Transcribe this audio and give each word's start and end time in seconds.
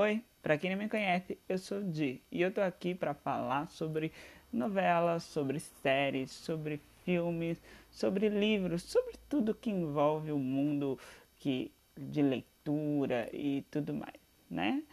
Oi, 0.00 0.22
para 0.40 0.56
quem 0.56 0.70
não 0.70 0.78
me 0.78 0.88
conhece, 0.88 1.36
eu 1.48 1.58
sou 1.58 1.78
o 1.78 1.90
Di 1.90 2.22
e 2.30 2.40
eu 2.40 2.54
tô 2.54 2.60
aqui 2.60 2.94
para 2.94 3.14
falar 3.14 3.66
sobre 3.66 4.12
novelas, 4.52 5.24
sobre 5.24 5.58
séries, 5.58 6.30
sobre 6.30 6.80
filmes, 7.04 7.60
sobre 7.90 8.28
livros, 8.28 8.84
sobre 8.84 9.14
tudo 9.28 9.56
que 9.56 9.70
envolve 9.70 10.30
o 10.30 10.38
mundo 10.38 10.96
que, 11.34 11.72
de 11.96 12.22
leitura 12.22 13.28
e 13.32 13.62
tudo 13.72 13.92
mais, 13.92 14.14
né? 14.48 14.84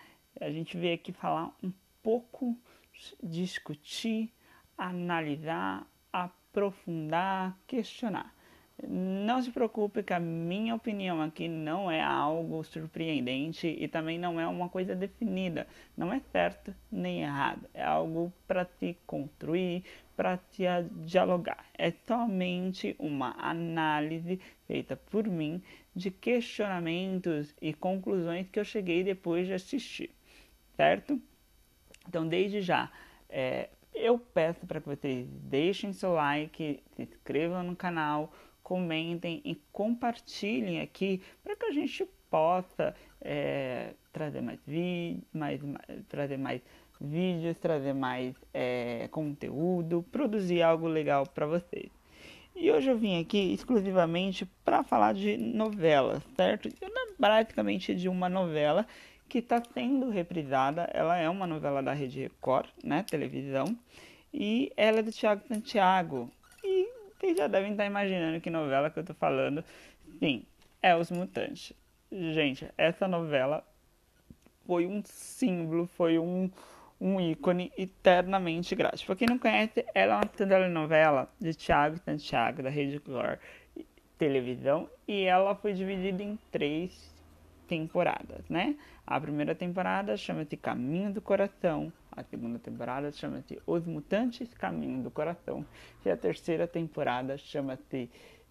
A 0.42 0.50
gente 0.50 0.76
veio 0.76 0.96
aqui 0.96 1.14
falar 1.14 1.56
um 1.62 1.72
pouco, 2.02 2.58
discutir, 3.22 4.34
analisar, 4.76 5.88
aprofundar, 6.12 7.56
questionar. 7.68 8.34
Não 8.84 9.42
se 9.42 9.52
preocupe 9.52 10.04
que 10.04 10.14
a 10.14 10.20
minha 10.20 10.76
opinião 10.76 11.22
aqui 11.22 11.48
não 11.48 11.90
é 11.90 12.02
algo 12.02 12.62
surpreendente 12.64 13.68
e 13.68 13.88
também 13.88 14.20
não 14.20 14.40
é 14.40 14.46
uma 14.46 14.68
coisa 14.68 14.94
definida. 14.94 15.66
Não 15.96 16.12
é 16.12 16.20
certo 16.20 16.76
nem 16.92 17.22
errado. 17.22 17.70
É 17.74 17.84
algo 17.84 18.34
para 18.46 18.66
se 18.66 18.98
construir, 19.08 19.86
para 20.16 20.38
se 20.38 20.64
dialogar. 21.06 21.66
É 21.78 21.92
somente 22.06 22.96
uma 23.00 23.34
análise 23.40 24.42
feita 24.68 24.98
por 24.98 25.26
mim 25.26 25.64
de 25.96 26.12
questionamentos 26.12 27.56
e 27.62 27.74
conclusões 27.74 28.50
que 28.50 28.60
eu 28.60 28.66
cheguei 28.66 29.06
depois 29.06 29.48
de 29.48 29.54
assistir. 29.54 30.12
Certo? 30.76 31.22
Então, 32.08 32.28
desde 32.28 32.62
já, 32.62 32.92
é, 33.30 33.70
eu 33.94 34.20
peço 34.20 34.66
para 34.68 34.82
que 34.82 34.88
vocês 34.88 35.26
deixem 35.30 35.94
seu 35.94 36.14
like, 36.14 36.84
se 36.96 37.02
inscrevam 37.02 37.64
no 37.64 37.76
canal 37.76 38.32
comentem 38.66 39.44
e 39.46 39.54
compartilhem 39.72 40.82
aqui 40.82 41.22
para 41.44 41.56
que 41.56 41.68
a 41.68 41.72
gente 41.72 42.04
possa 42.32 42.96
é, 43.22 43.94
trazer 44.12 44.42
mais, 44.42 44.60
mais, 45.32 45.62
mais, 45.62 46.06
trazer 46.10 46.38
mais 46.38 46.62
vídeos, 47.00 47.60
trazer 47.60 47.94
mais 47.94 48.34
é, 48.52 49.08
conteúdo, 49.12 50.04
produzir 50.12 50.64
algo 50.64 50.88
legal 50.88 51.28
para 51.28 51.46
vocês. 51.46 51.92
E 52.56 52.72
hoje 52.72 52.90
eu 52.90 52.98
vim 52.98 53.22
aqui 53.22 53.54
exclusivamente 53.54 54.48
para 54.64 54.84
falar 54.84 55.14
de 55.14 55.38
novelas, 55.38 56.24
certo? 56.36 56.68
Basicamente 57.20 57.94
de 57.94 58.10
uma 58.10 58.28
novela 58.28 58.88
que 59.30 59.38
está 59.38 59.62
sendo 59.76 60.10
reprisada. 60.10 60.90
Ela 60.92 61.18
é 61.18 61.30
uma 61.30 61.46
novela 61.46 61.84
da 61.84 61.94
Rede 61.94 62.22
Record, 62.22 62.70
né, 62.84 63.04
televisão, 63.04 63.78
e 64.34 64.72
ela 64.76 65.00
é 65.00 65.04
do 65.04 65.12
Tiago 65.12 65.46
Santiago. 65.48 66.32
Vocês 67.26 67.38
já 67.40 67.48
devem 67.48 67.72
estar 67.72 67.88
imaginando 67.88 68.40
que 68.40 68.52
novela 68.52 68.92
que 68.92 69.00
eu 69.00 69.04
tô 69.04 69.16
falando. 69.16 69.66
Sim, 70.20 70.46
é 70.80 70.96
Os 70.96 71.10
Mutantes. 71.10 71.74
Gente, 72.12 72.70
essa 72.78 73.08
novela 73.08 73.66
foi 74.68 74.86
um 74.86 75.02
símbolo, 75.04 75.88
foi 75.88 76.20
um, 76.20 76.52
um 77.02 77.20
ícone 77.20 77.72
eternamente 77.76 78.76
grátis. 78.76 79.04
Pra 79.04 79.16
quem 79.16 79.28
não 79.28 79.40
conhece, 79.40 79.84
ela 79.96 80.14
é 80.14 80.18
uma 80.18 80.26
telenovela 80.26 81.28
de 81.42 81.56
Thiago 81.56 81.98
Santiago, 81.98 82.62
da 82.62 82.70
Rede 82.70 83.00
Glória 83.00 83.40
Televisão, 84.20 84.88
e 85.08 85.24
ela 85.24 85.56
foi 85.56 85.74
dividida 85.74 86.22
em 86.22 86.38
três 86.52 87.12
temporadas, 87.68 88.48
né? 88.48 88.76
A 89.06 89.20
primeira 89.20 89.56
temporada 89.56 90.16
chama-se 90.16 90.56
Caminho 90.56 91.12
do 91.12 91.22
Coração, 91.22 91.92
a 92.16 92.24
segunda 92.24 92.58
temporada 92.60 93.12
chama-se 93.12 93.60
Os 93.66 93.86
Mutantes 93.86 94.54
Caminho 94.54 95.04
do 95.04 95.12
Coração, 95.12 95.66
e 96.06 96.10
a 96.10 96.18
terceira 96.18 96.68
temporada 96.68 97.38
chama-se 97.38 98.10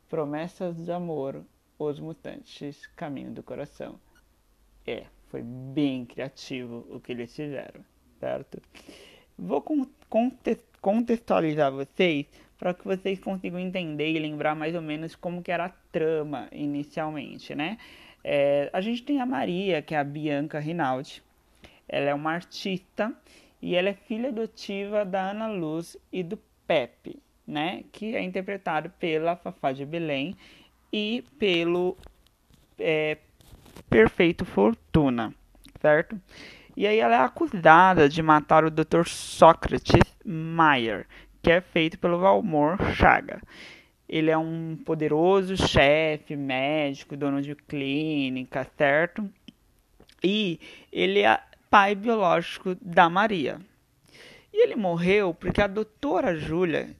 Promessas 0.09 0.77
de 0.77 0.93
Amor, 0.93 1.43
Os 1.79 1.99
Mutantes 1.99 2.87
Caminho 2.89 3.31
do 3.31 3.43
Coração. 3.43 3.99
É, 4.87 5.05
foi 5.31 5.43
bem 5.43 6.05
criativo 6.05 6.87
o 6.91 7.01
que 7.01 7.13
eles 7.13 7.35
fizeram, 7.35 7.85
certo? 8.21 8.61
Vou 9.37 9.65
contextualizar 10.81 11.73
vocês 11.73 12.27
para 12.59 12.73
que 12.75 12.85
vocês 12.85 13.19
consigam 13.19 13.59
entender 13.59 14.13
e 14.13 14.19
lembrar 14.19 14.55
mais 14.55 14.75
ou 14.75 14.83
menos 14.83 15.17
como 15.17 15.43
que 15.43 15.51
era 15.51 15.65
a 15.67 15.73
trama 15.91 16.49
inicialmente, 16.53 17.55
né? 17.55 17.79
É, 18.23 18.71
a 18.73 18.81
gente 18.81 19.03
tem 19.03 19.21
a 19.21 19.27
Maria, 19.27 19.83
que 19.83 19.95
é 19.95 19.99
a 19.99 20.05
Bianca 20.05 20.59
Rinaldi. 20.59 21.23
Ela 21.89 22.11
é 22.11 22.15
uma 22.15 22.33
artista 22.33 23.13
e 23.65 23.75
ela 23.77 23.89
é 23.89 23.95
filha 23.95 24.29
adotiva 24.29 25.07
da 25.07 25.31
Ana 25.31 25.49
Luz 25.49 25.97
e 26.13 26.23
do 26.23 26.39
Pepe, 26.67 27.23
né? 27.47 27.83
Que 27.91 28.15
é 28.15 28.23
interpretado 28.23 28.91
pela 29.01 29.37
Fafá 29.37 29.73
de 29.73 29.87
Belém 29.87 30.37
e 30.93 31.25
pelo 31.39 31.97
é, 32.79 33.17
Perfeito 33.89 34.45
Fortuna, 34.45 35.35
certo? 35.81 36.21
E 36.77 36.87
aí 36.87 36.99
ela 36.99 37.15
é 37.15 37.21
acusada 37.21 38.07
de 38.07 38.21
matar 38.21 38.67
o 38.67 38.71
Dr. 38.71 39.07
Sócrates 39.07 40.15
Mayer, 40.23 41.07
que 41.43 41.51
é 41.51 41.63
feito 41.63 41.99
pelo 41.99 42.19
Valmor 42.19 42.77
Chaga. 42.93 43.41
Ele 44.07 44.31
é 44.31 44.37
um 44.37 44.77
poderoso 44.85 45.57
chefe, 45.57 46.37
médico, 46.37 47.17
dono 47.17 47.41
de 47.41 47.55
clínica, 47.55 48.67
certo? 48.77 49.27
E 50.23 50.61
ele 50.93 51.23
pai 51.75 51.97
biológico 51.97 52.77
da 52.81 53.11
Maria. 53.11 53.59
E 54.53 54.63
ele 54.63 54.77
morreu 54.77 55.35
porque 55.35 55.61
a 55.61 55.67
doutora 55.67 56.37
Júlia, 56.37 56.95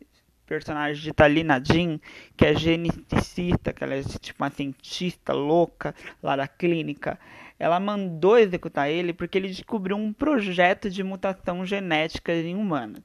personagem 0.45 1.01
de 1.01 1.13
Talina 1.13 1.63
Jean, 1.65 2.01
que 2.37 2.45
é 2.45 2.57
geneticista, 2.57 3.73
que 3.73 3.85
ela 3.85 3.95
é 3.95 4.03
tipo 4.03 4.43
uma 4.43 4.51
cientista 4.51 5.33
louca 5.33 5.95
lá 6.21 6.35
da 6.35 6.49
clínica, 6.49 7.21
ela 7.57 7.79
mandou 7.79 8.37
executar 8.37 8.91
ele 8.91 9.13
porque 9.13 9.39
ele 9.39 9.47
descobriu 9.47 9.97
um 9.97 10.13
projeto 10.13 10.91
de 10.91 11.05
mutação 11.05 11.65
genética 11.65 12.35
em 12.35 12.57
humanos. 12.57 13.01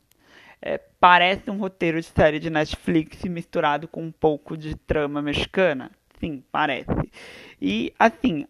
É, 0.60 0.80
parece 1.00 1.52
um 1.52 1.58
roteiro 1.60 2.02
de 2.02 2.08
série 2.08 2.40
de 2.40 2.50
Netflix 2.50 3.22
misturado 3.26 3.88
com 3.88 4.02
um 4.02 4.12
pouco 4.12 4.58
de 4.58 4.76
trama 4.76 5.22
mexicana. 5.22 5.92
Sim, 6.20 6.44
parece. 6.52 7.12
E, 7.62 7.94
assim, 8.00 8.48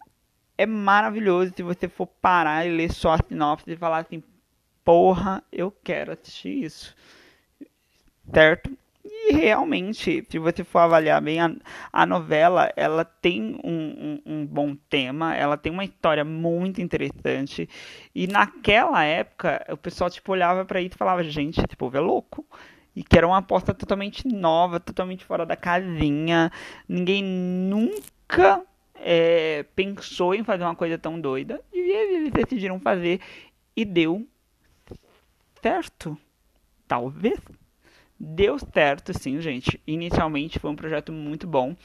é 0.59 0.66
maravilhoso 0.66 1.53
se 1.56 1.64
você 1.64 1.88
for 1.88 2.06
parar 2.06 2.68
e 2.68 2.75
ler 2.75 2.92
só 2.92 3.14
a 3.14 3.20
sinopse 3.25 3.72
e 3.72 3.78
falar 3.78 4.00
assim: 4.00 4.22
porra, 4.84 5.42
eu 5.50 5.72
quero 5.72 6.12
assistir 6.12 6.66
isso. 6.66 6.94
Certo? 8.34 8.70
E 9.06 9.31
realmente, 9.31 10.25
se 10.30 10.38
você 10.38 10.66
for 10.66 10.80
avaliar 10.80 11.22
bem 11.22 11.40
a, 11.40 11.50
a 11.94 12.06
novela, 12.06 12.70
ela 12.75 13.06
tem 13.06 13.58
um, 13.64 13.72
um, 13.72 14.22
um, 14.25 14.46
bom 14.46 14.75
tema, 14.90 15.34
ela 15.34 15.56
tem 15.56 15.72
uma 15.72 15.86
história 15.86 16.25
muito 16.25 16.81
interessante. 16.81 17.70
E 18.14 18.28
naquela 18.28 19.02
época, 19.06 19.66
o 19.72 19.78
pessoal 19.78 20.09
tipo, 20.09 20.34
olhava 20.34 20.66
para 20.66 20.81
isso 20.81 20.96
e 20.96 20.97
falava, 20.97 21.24
gente, 21.24 21.58
esse 21.59 21.76
povo 21.78 21.96
é 21.96 22.02
louco. 22.02 22.46
E 22.94 23.02
que 23.02 23.18
era 23.18 23.26
uma 23.26 23.38
aposta 23.38 23.74
totalmente 23.74 24.28
nova, 24.28 24.78
totalmente 24.78 25.24
fora 25.24 25.46
da 25.46 25.56
casinha. 25.56 26.52
Ninguém 26.88 27.24
nunca 27.24 28.62
é, 29.02 29.66
pensou 29.76 30.34
em 30.34 30.44
fazer 30.44 30.64
uma 30.64 30.76
coisa 30.76 30.98
tão 30.98 31.20
doida. 31.20 31.62
E 31.74 31.80
eles 31.80 32.32
decidiram 32.32 32.80
fazer 32.80 33.20
e 33.76 33.86
deu 33.86 34.28
certo. 35.62 36.18
Talvez. 36.88 37.40
Deu 38.20 38.58
certo, 38.59 39.18
sim, 39.18 39.40
gente. 39.40 39.80
Inicialmente 39.88 40.59
foi 40.59 40.70
um 40.70 40.76
projeto 40.76 41.12
muito 41.12 41.48
bom. 41.48 41.76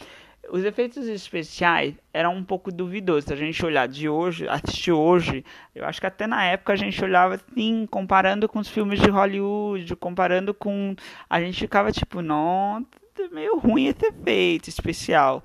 Os 0.51 0.65
efeitos 0.65 1.07
especiais 1.07 1.95
eram 2.13 2.35
um 2.35 2.45
pouco 2.45 2.71
duvidosos. 2.71 3.25
Se 3.25 3.33
a 3.33 3.37
gente 3.37 3.65
olhar 3.65 3.89
de 3.89 4.09
hoje, 4.09 4.49
assistir 4.49 4.93
hoje, 4.93 5.45
eu 5.75 5.85
acho 5.85 6.01
que 6.01 6.07
até 6.07 6.27
na 6.27 6.45
época 6.45 6.73
a 6.73 6.77
gente 6.77 7.03
olhava 7.03 7.37
assim, 7.37 7.87
comparando 7.87 8.49
com 8.49 8.59
os 8.59 8.69
filmes 8.69 9.01
de 9.01 9.09
Hollywood, 9.09 9.97
comparando 9.97 10.53
com. 10.53 10.95
A 11.29 11.41
gente 11.41 11.59
ficava 11.61 11.91
tipo, 11.93 12.21
nossa, 12.21 12.85
meio 13.33 13.59
ruim 13.59 13.87
esse 13.87 14.07
efeito 14.07 14.69
especial. 14.69 15.45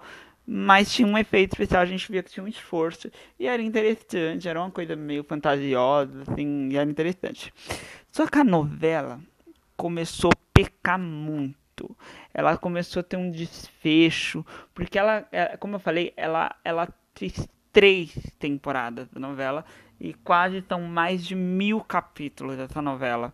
Mas 0.52 0.92
tinha 0.92 1.08
um 1.08 1.16
efeito 1.16 1.54
especial, 1.54 1.84
a 1.84 1.86
gente 1.86 2.12
via 2.12 2.24
que 2.24 2.32
tinha 2.32 2.44
um 2.44 2.48
esforço. 2.48 3.12
E 3.40 3.46
era 3.46 3.62
interessante, 3.62 4.50
era 4.50 4.60
uma 4.60 4.72
coisa 4.72 4.96
meio 4.96 5.24
fantasiosa, 5.24 6.24
assim, 6.28 6.70
e 6.70 6.76
era 6.76 6.90
interessante. 6.90 7.54
Só 8.12 8.26
que 8.26 8.40
a 8.40 8.44
novela 8.44 9.20
começou 9.78 10.32
pecar 10.52 10.98
muito. 10.98 11.96
Ela 12.34 12.58
começou 12.58 13.00
a 13.00 13.04
ter 13.04 13.16
um 13.16 13.30
desfecho, 13.30 14.44
porque 14.74 14.98
ela, 14.98 15.28
é, 15.32 15.56
como 15.56 15.76
eu 15.76 15.80
falei, 15.80 16.14
ela, 16.18 16.54
ela 16.66 16.90
fez 17.14 17.48
três 17.72 18.12
temporadas 18.40 19.08
da 19.10 19.20
novela 19.20 19.64
e 20.02 20.14
quase 20.16 20.64
são 20.68 20.82
mais 20.82 21.24
de 21.26 21.36
mil 21.36 21.80
capítulos 21.82 22.58
dessa 22.58 22.82
novela. 22.82 23.32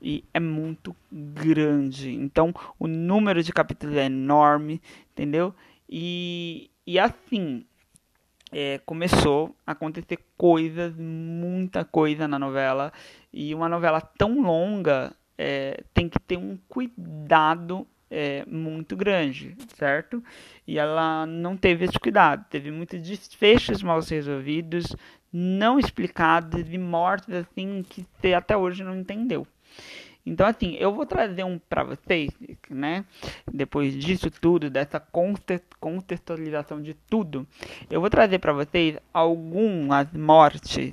E 0.00 0.22
é 0.32 0.38
muito 0.38 0.94
grande. 1.10 2.14
Então, 2.14 2.54
o 2.78 2.86
número 2.86 3.42
de 3.42 3.52
capítulos 3.52 3.96
é 3.96 4.04
enorme, 4.04 4.80
entendeu? 5.12 5.54
E, 5.88 6.70
e 6.86 6.98
assim, 6.98 7.64
é, 8.52 8.78
começou 8.84 9.54
a 9.66 9.72
acontecer 9.72 10.18
coisas, 10.36 10.94
muita 10.96 11.84
coisa 11.84 12.26
na 12.26 12.38
novela. 12.38 12.92
E 13.32 13.54
uma 13.54 13.68
novela 13.68 14.00
tão 14.00 14.40
longa 14.40 15.14
é, 15.36 15.82
tem 15.94 16.08
que 16.08 16.18
ter 16.18 16.36
um 16.36 16.58
cuidado 16.68 17.86
é, 18.10 18.44
muito 18.46 18.96
grande, 18.96 19.56
certo? 19.76 20.22
E 20.66 20.78
ela 20.78 21.26
não 21.26 21.56
teve 21.56 21.84
esse 21.84 21.98
cuidado, 21.98 22.44
teve 22.48 22.70
muitos 22.70 23.00
desfechos 23.00 23.82
mal 23.82 24.00
resolvidos, 24.00 24.96
não 25.32 25.78
explicados 25.78 26.72
e 26.72 26.78
mortes 26.78 27.34
assim 27.34 27.84
que 27.88 28.06
até 28.34 28.56
hoje 28.56 28.82
não 28.82 28.96
entendeu. 28.96 29.46
Então, 30.28 30.46
assim, 30.46 30.76
eu 30.78 30.92
vou 30.92 31.06
trazer 31.06 31.42
um 31.42 31.58
para 31.58 31.82
vocês, 31.82 32.30
né? 32.68 33.04
Depois 33.50 33.94
disso 33.94 34.30
tudo, 34.30 34.68
dessa 34.68 35.00
contextualização 35.80 36.82
de 36.82 36.92
tudo, 36.92 37.46
eu 37.90 37.98
vou 37.98 38.10
trazer 38.10 38.38
para 38.38 38.52
vocês 38.52 38.98
algumas 39.12 40.12
mortes, 40.12 40.92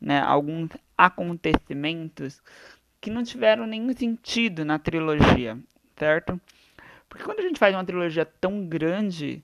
né? 0.00 0.20
Alguns 0.20 0.70
acontecimentos 0.96 2.40
que 3.00 3.10
não 3.10 3.24
tiveram 3.24 3.66
nenhum 3.66 3.92
sentido 3.92 4.64
na 4.64 4.78
trilogia, 4.78 5.58
certo? 5.96 6.40
Porque 7.08 7.24
quando 7.24 7.40
a 7.40 7.42
gente 7.42 7.58
faz 7.58 7.74
uma 7.74 7.84
trilogia 7.84 8.24
tão 8.24 8.66
grande, 8.66 9.42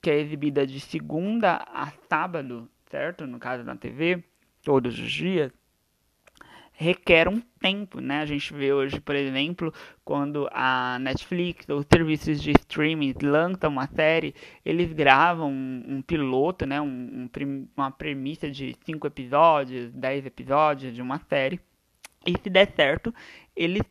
que 0.00 0.08
é 0.08 0.20
exibida 0.20 0.64
de 0.64 0.78
segunda 0.78 1.64
a 1.66 1.92
sábado, 2.08 2.70
certo? 2.90 3.26
No 3.26 3.40
caso 3.40 3.64
na 3.64 3.74
TV, 3.74 4.22
todos 4.62 4.96
os 4.98 5.10
dias, 5.10 5.50
requer 6.76 7.28
um 7.28 7.40
tempo, 7.60 8.00
né? 8.00 8.20
A 8.20 8.26
gente 8.26 8.52
vê 8.52 8.72
hoje, 8.72 9.00
por 9.00 9.14
exemplo, 9.14 9.72
quando 10.04 10.48
a 10.52 10.98
Netflix 10.98 11.68
ou 11.68 11.82
serviços 11.82 12.42
de 12.42 12.50
streaming 12.50 13.14
lançam 13.22 13.70
uma 13.70 13.86
série, 13.86 14.34
eles 14.64 14.92
gravam 14.92 15.50
um, 15.50 15.84
um 15.86 16.02
piloto, 16.02 16.66
né? 16.66 16.80
Um, 16.80 17.28
um, 17.40 17.68
uma 17.76 17.90
premissa 17.90 18.50
de 18.50 18.76
5 18.84 19.06
episódios, 19.06 19.92
10 19.92 20.26
episódios 20.26 20.94
de 20.94 21.00
uma 21.00 21.20
série. 21.28 21.60
E 22.26 22.34
se 22.42 22.50
der 22.50 22.72
certo, 22.74 23.14
eles 23.54 23.82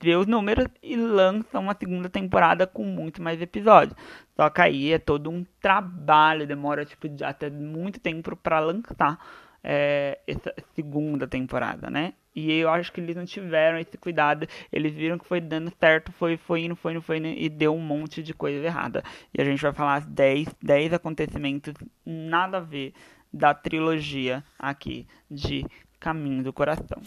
vê 0.00 0.16
os 0.16 0.26
números 0.26 0.66
e 0.82 0.96
lançam 0.96 1.62
uma 1.62 1.76
segunda 1.78 2.08
temporada 2.10 2.66
com 2.66 2.84
muito 2.84 3.22
mais 3.22 3.40
episódios. 3.40 3.96
Só 4.34 4.50
que 4.50 4.60
aí 4.60 4.92
é 4.92 4.98
todo 4.98 5.30
um 5.30 5.44
trabalho, 5.60 6.46
demora 6.46 6.84
tipo 6.84 7.06
até 7.24 7.48
muito 7.48 8.00
tempo 8.00 8.34
para 8.36 8.58
lançar 8.58 9.18
é, 9.62 10.18
essa 10.26 10.52
segunda 10.74 11.28
temporada, 11.28 11.88
né? 11.88 12.14
E 12.34 12.52
eu 12.52 12.70
acho 12.70 12.92
que 12.92 13.00
eles 13.00 13.14
não 13.14 13.24
tiveram 13.24 13.78
esse 13.78 13.96
cuidado. 13.98 14.46
Eles 14.72 14.94
viram 14.94 15.18
que 15.18 15.26
foi 15.26 15.40
dando 15.40 15.72
certo, 15.78 16.12
foi, 16.12 16.36
foi 16.36 16.64
indo, 16.64 16.74
foi 16.74 16.92
indo, 16.92 17.02
foi 17.02 17.18
indo, 17.18 17.28
e 17.28 17.48
deu 17.48 17.74
um 17.74 17.80
monte 17.80 18.22
de 18.22 18.32
coisa 18.32 18.64
errada. 18.64 19.02
E 19.36 19.40
a 19.40 19.44
gente 19.44 19.60
vai 19.60 19.72
falar 19.72 20.00
10, 20.00 20.48
10 20.62 20.92
acontecimentos 20.94 21.74
nada 22.04 22.58
a 22.58 22.60
ver 22.60 22.94
da 23.32 23.54
trilogia 23.54 24.44
aqui 24.58 25.06
de 25.30 25.64
Caminho 25.98 26.42
do 26.42 26.52
Coração. 26.52 27.00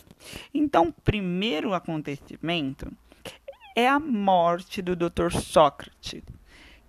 Então, 0.54 0.94
primeiro 1.04 1.74
acontecimento 1.74 2.92
é 3.76 3.88
a 3.88 4.00
morte 4.00 4.82
do 4.82 4.96
Dr. 4.96 5.32
Sócrates, 5.32 6.24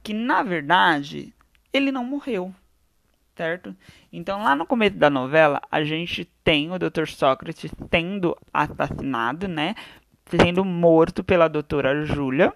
que 0.02 0.14
na 0.14 0.42
verdade 0.42 1.34
ele 1.72 1.90
não 1.90 2.04
morreu 2.04 2.54
certo? 3.36 3.76
Então, 4.12 4.42
lá 4.42 4.56
no 4.56 4.66
começo 4.66 4.96
da 4.96 5.10
novela, 5.10 5.60
a 5.70 5.84
gente 5.84 6.24
tem 6.42 6.72
o 6.72 6.78
Dr. 6.78 7.06
Sócrates 7.06 7.70
sendo 7.90 8.36
assassinado, 8.52 9.46
né? 9.46 9.74
Sendo 10.28 10.64
morto 10.64 11.22
pela 11.22 11.46
doutora 11.46 12.04
Júlia, 12.04 12.52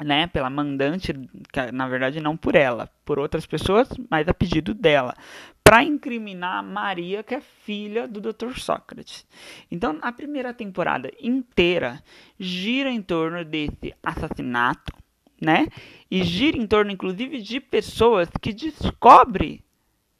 né? 0.00 0.26
Pela 0.26 0.50
mandante, 0.50 1.12
que, 1.52 1.72
na 1.72 1.86
verdade 1.86 2.20
não 2.20 2.36
por 2.36 2.56
ela, 2.56 2.90
por 3.04 3.18
outras 3.18 3.46
pessoas, 3.46 3.88
mas 4.10 4.26
a 4.26 4.34
pedido 4.34 4.74
dela, 4.74 5.14
para 5.62 5.84
incriminar 5.84 6.62
Maria, 6.64 7.22
que 7.22 7.34
é 7.34 7.40
filha 7.40 8.08
do 8.08 8.20
Dr. 8.20 8.58
Sócrates. 8.58 9.26
Então, 9.70 9.98
a 10.02 10.10
primeira 10.10 10.52
temporada 10.52 11.10
inteira 11.20 12.02
gira 12.38 12.90
em 12.90 13.02
torno 13.02 13.44
desse 13.44 13.94
assassinato, 14.02 15.03
né? 15.44 15.68
E 16.10 16.22
gira 16.22 16.56
em 16.56 16.66
torno, 16.66 16.90
inclusive, 16.90 17.40
de 17.40 17.60
pessoas 17.60 18.28
que 18.40 18.52
descobrem 18.52 19.62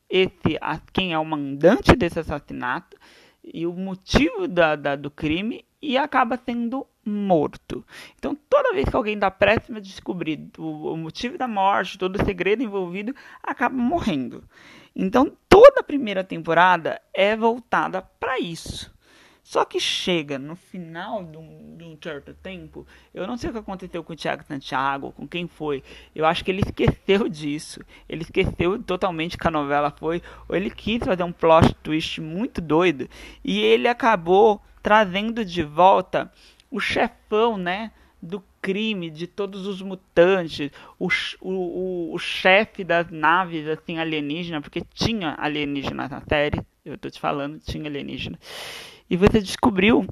esse, 0.08 0.58
quem 0.92 1.12
é 1.12 1.18
o 1.18 1.24
mandante 1.24 1.96
desse 1.96 2.20
assassinato 2.20 2.96
e 3.42 3.66
o 3.66 3.72
motivo 3.72 4.46
da, 4.48 4.76
da, 4.76 4.96
do 4.96 5.10
crime 5.10 5.64
e 5.82 5.98
acaba 5.98 6.38
sendo 6.42 6.86
morto. 7.04 7.84
Então, 8.18 8.34
toda 8.48 8.72
vez 8.72 8.88
que 8.88 8.96
alguém 8.96 9.18
dá 9.18 9.30
próxima 9.30 9.78
a 9.78 9.82
descobrir 9.82 10.48
o, 10.56 10.92
o, 10.92 10.96
motivo 10.96 11.36
da 11.36 11.46
morte, 11.46 11.98
todo 11.98 12.16
o 12.16 12.24
segredo 12.24 12.62
envolvido, 12.62 13.14
acaba 13.42 13.76
morrendo. 13.76 14.44
Então, 14.96 15.30
toda 15.48 15.80
a 15.80 15.84
primeira 15.84 16.24
temporada 16.24 17.00
é 17.12 17.36
voltada 17.36 18.00
para 18.00 18.38
isso. 18.38 18.93
Só 19.44 19.62
que 19.62 19.78
chega 19.78 20.38
no 20.38 20.56
final 20.56 21.22
de 21.22 21.36
um, 21.36 21.76
de 21.76 21.84
um, 21.84 21.98
certo 22.02 22.32
tempo, 22.32 22.86
eu 23.12 23.26
não 23.26 23.36
sei 23.36 23.50
o 23.50 23.52
que 23.52 23.58
aconteceu 23.58 24.02
com 24.02 24.14
o 24.14 24.16
Thiago 24.16 24.42
Santiago, 24.42 25.12
com 25.12 25.28
quem 25.28 25.46
foi. 25.46 25.82
Eu 26.14 26.24
acho 26.24 26.42
que 26.42 26.50
ele 26.50 26.62
esqueceu 26.62 27.28
disso. 27.28 27.80
Ele 28.08 28.22
esqueceu 28.22 28.82
totalmente 28.82 29.36
que 29.36 29.46
a 29.46 29.50
novela 29.50 29.90
foi. 29.90 30.22
Ou 30.48 30.56
ele 30.56 30.70
quis 30.70 31.04
fazer 31.04 31.22
um 31.24 31.30
plot 31.30 31.74
twist 31.82 32.22
muito 32.22 32.62
doido. 32.62 33.06
E 33.44 33.60
ele 33.60 33.86
acabou 33.86 34.62
trazendo 34.82 35.44
de 35.44 35.62
volta 35.62 36.32
o 36.70 36.80
chefão, 36.80 37.58
né? 37.58 37.92
Do 38.22 38.42
crime, 38.62 39.10
de 39.10 39.26
todos 39.26 39.66
os 39.66 39.82
mutantes, 39.82 40.70
o, 40.98 41.08
o, 41.42 42.14
o, 42.14 42.18
chefe 42.18 42.82
das 42.82 43.10
naves 43.10 43.68
assim 43.68 43.98
alienígena, 43.98 44.62
porque 44.62 44.82
tinha 44.94 45.34
alienígena 45.38 46.08
na 46.08 46.22
série, 46.26 46.62
eu 46.82 46.96
tô 46.96 47.10
te 47.10 47.20
falando, 47.20 47.60
tinha 47.60 47.86
alienígena 47.86 48.38
e 49.14 49.16
você 49.16 49.40
descobriu 49.40 50.08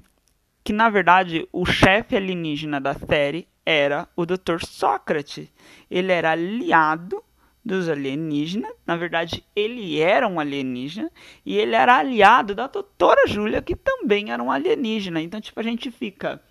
que 0.63 0.71
na 0.71 0.89
verdade 0.89 1.45
o 1.51 1.65
chefe 1.65 2.15
alienígena 2.15 2.79
da 2.79 2.93
série 2.93 3.49
era 3.65 4.07
o 4.15 4.25
Dr. 4.25 4.65
Sócrates. 4.65 5.49
Ele 5.91 6.09
era 6.09 6.31
aliado 6.31 7.21
dos 7.65 7.89
alienígenas, 7.89 8.71
na 8.87 8.95
verdade 8.95 9.43
ele 9.53 9.99
era 9.99 10.25
um 10.25 10.39
alienígena 10.39 11.11
e 11.45 11.57
ele 11.57 11.75
era 11.75 11.97
aliado 11.97 12.55
da 12.55 12.67
doutora 12.67 13.27
Júlia, 13.27 13.61
que 13.61 13.75
também 13.75 14.31
era 14.31 14.41
um 14.41 14.49
alienígena. 14.49 15.21
Então, 15.21 15.41
tipo, 15.41 15.59
a 15.59 15.63
gente 15.63 15.91
fica, 15.91 16.41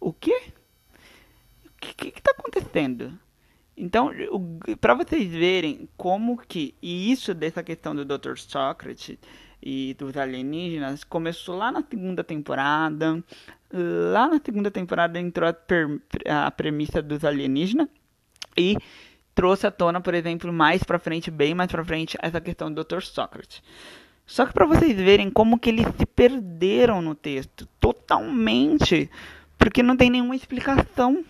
o 0.00 0.12
quê? 0.12 0.42
O 1.76 1.94
que 1.94 2.08
está 2.08 2.32
acontecendo? 2.32 3.16
Então, 3.76 4.10
para 4.80 4.94
vocês 4.94 5.30
verem 5.30 5.88
como 5.96 6.36
que, 6.36 6.74
e 6.82 7.12
isso 7.12 7.32
dessa 7.32 7.62
questão 7.62 7.94
do 7.94 8.04
Dr. 8.04 8.36
Sócrates 8.38 9.16
e 9.62 9.94
dos 9.94 10.16
alienígenas 10.16 11.04
começou 11.04 11.56
lá 11.56 11.70
na 11.70 11.82
segunda 11.88 12.24
temporada. 12.24 13.22
Lá 13.72 14.28
na 14.28 14.40
segunda 14.44 14.70
temporada 14.70 15.18
entrou 15.18 15.48
a, 15.48 15.52
per, 15.52 16.00
a 16.28 16.50
premissa 16.50 17.00
dos 17.00 17.24
alienígenas 17.24 17.88
e 18.56 18.76
trouxe 19.34 19.66
à 19.66 19.70
tona, 19.70 20.00
por 20.00 20.14
exemplo, 20.14 20.52
mais 20.52 20.82
para 20.82 20.98
frente, 20.98 21.30
bem 21.30 21.54
mais 21.54 21.70
para 21.70 21.84
frente, 21.84 22.18
essa 22.20 22.40
questão 22.40 22.72
do 22.72 22.84
Dr. 22.84 23.02
Sócrates. 23.02 23.62
Só 24.26 24.46
que 24.46 24.52
para 24.52 24.66
vocês 24.66 24.96
verem 24.96 25.30
como 25.30 25.58
que 25.58 25.70
eles 25.70 25.86
se 25.98 26.06
perderam 26.06 27.00
no 27.00 27.14
texto 27.14 27.66
totalmente, 27.80 29.10
porque 29.58 29.82
não 29.82 29.96
tem 29.96 30.10
nenhuma 30.10 30.36
explicação, 30.36 31.24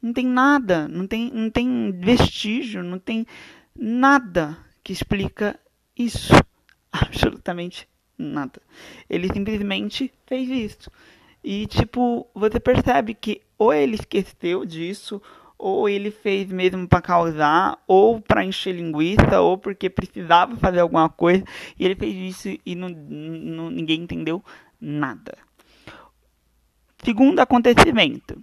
não 0.00 0.12
tem 0.12 0.26
nada, 0.26 0.88
não 0.88 1.06
tem, 1.06 1.30
não 1.32 1.50
tem 1.50 1.92
vestígio, 1.92 2.82
não 2.82 2.98
tem 2.98 3.26
nada 3.74 4.56
que 4.82 4.92
explica 4.92 5.58
isso 5.96 6.32
absolutamente 7.00 7.88
nada. 8.18 8.60
Ele 9.08 9.32
simplesmente 9.32 10.12
fez 10.26 10.48
isso. 10.48 10.90
E, 11.42 11.66
tipo, 11.66 12.28
você 12.34 12.60
percebe 12.60 13.14
que 13.14 13.40
ou 13.58 13.72
ele 13.72 13.94
esqueceu 13.94 14.64
disso, 14.64 15.20
ou 15.58 15.88
ele 15.88 16.10
fez 16.10 16.50
mesmo 16.50 16.88
para 16.88 17.00
causar, 17.00 17.78
ou 17.86 18.20
para 18.20 18.44
encher 18.44 18.74
linguiça, 18.74 19.40
ou 19.40 19.56
porque 19.56 19.88
precisava 19.88 20.56
fazer 20.56 20.80
alguma 20.80 21.08
coisa, 21.08 21.44
e 21.78 21.84
ele 21.84 21.94
fez 21.94 22.14
isso 22.16 22.60
e 22.66 22.74
não, 22.74 22.88
não, 22.88 23.70
ninguém 23.70 24.02
entendeu 24.02 24.44
nada. 24.80 25.38
Segundo 27.04 27.38
acontecimento, 27.38 28.42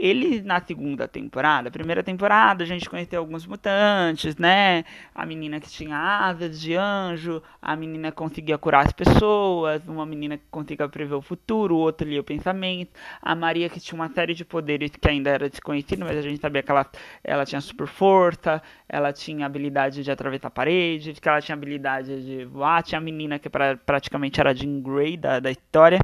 ele, 0.00 0.40
na 0.40 0.58
segunda 0.62 1.06
temporada, 1.06 1.70
primeira 1.70 2.02
temporada, 2.02 2.64
a 2.64 2.66
gente 2.66 2.88
conheceu 2.88 3.20
alguns 3.20 3.46
mutantes, 3.46 4.34
né? 4.36 4.82
A 5.14 5.26
menina 5.26 5.60
que 5.60 5.68
tinha 5.68 5.94
asas 5.94 6.58
de 6.58 6.74
anjo, 6.74 7.42
a 7.60 7.76
menina 7.76 8.10
que 8.10 8.16
conseguia 8.16 8.56
curar 8.56 8.86
as 8.86 8.92
pessoas, 8.92 9.86
uma 9.86 10.06
menina 10.06 10.38
que 10.38 10.44
conseguia 10.50 10.88
prever 10.88 11.14
o 11.14 11.20
futuro, 11.20 11.76
o 11.76 11.78
outro 11.78 12.08
lia 12.08 12.22
o 12.22 12.24
pensamento, 12.24 12.92
a 13.20 13.34
Maria 13.34 13.68
que 13.68 13.78
tinha 13.78 13.94
uma 13.94 14.08
série 14.08 14.32
de 14.32 14.42
poderes 14.42 14.90
que 14.90 15.06
ainda 15.06 15.28
era 15.28 15.50
desconhecido, 15.50 16.00
mas 16.06 16.16
a 16.16 16.22
gente 16.22 16.40
sabia 16.40 16.62
que 16.62 16.70
ela, 16.70 16.86
ela 17.22 17.44
tinha 17.44 17.60
super 17.60 17.86
força, 17.86 18.62
ela 18.88 19.12
tinha 19.12 19.44
habilidade 19.44 20.02
de 20.02 20.10
atravessar 20.10 20.48
paredes, 20.48 21.18
que 21.18 21.28
ela 21.28 21.42
tinha 21.42 21.54
habilidade 21.54 22.24
de 22.24 22.46
voar, 22.46 22.82
tinha 22.82 22.98
a 22.98 23.02
menina 23.02 23.38
que 23.38 23.50
pra, 23.50 23.76
praticamente 23.76 24.40
era 24.40 24.54
Jean 24.54 24.80
Grey 24.80 25.18
da, 25.18 25.40
da 25.40 25.50
história, 25.50 25.98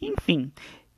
enfim. 0.00 0.50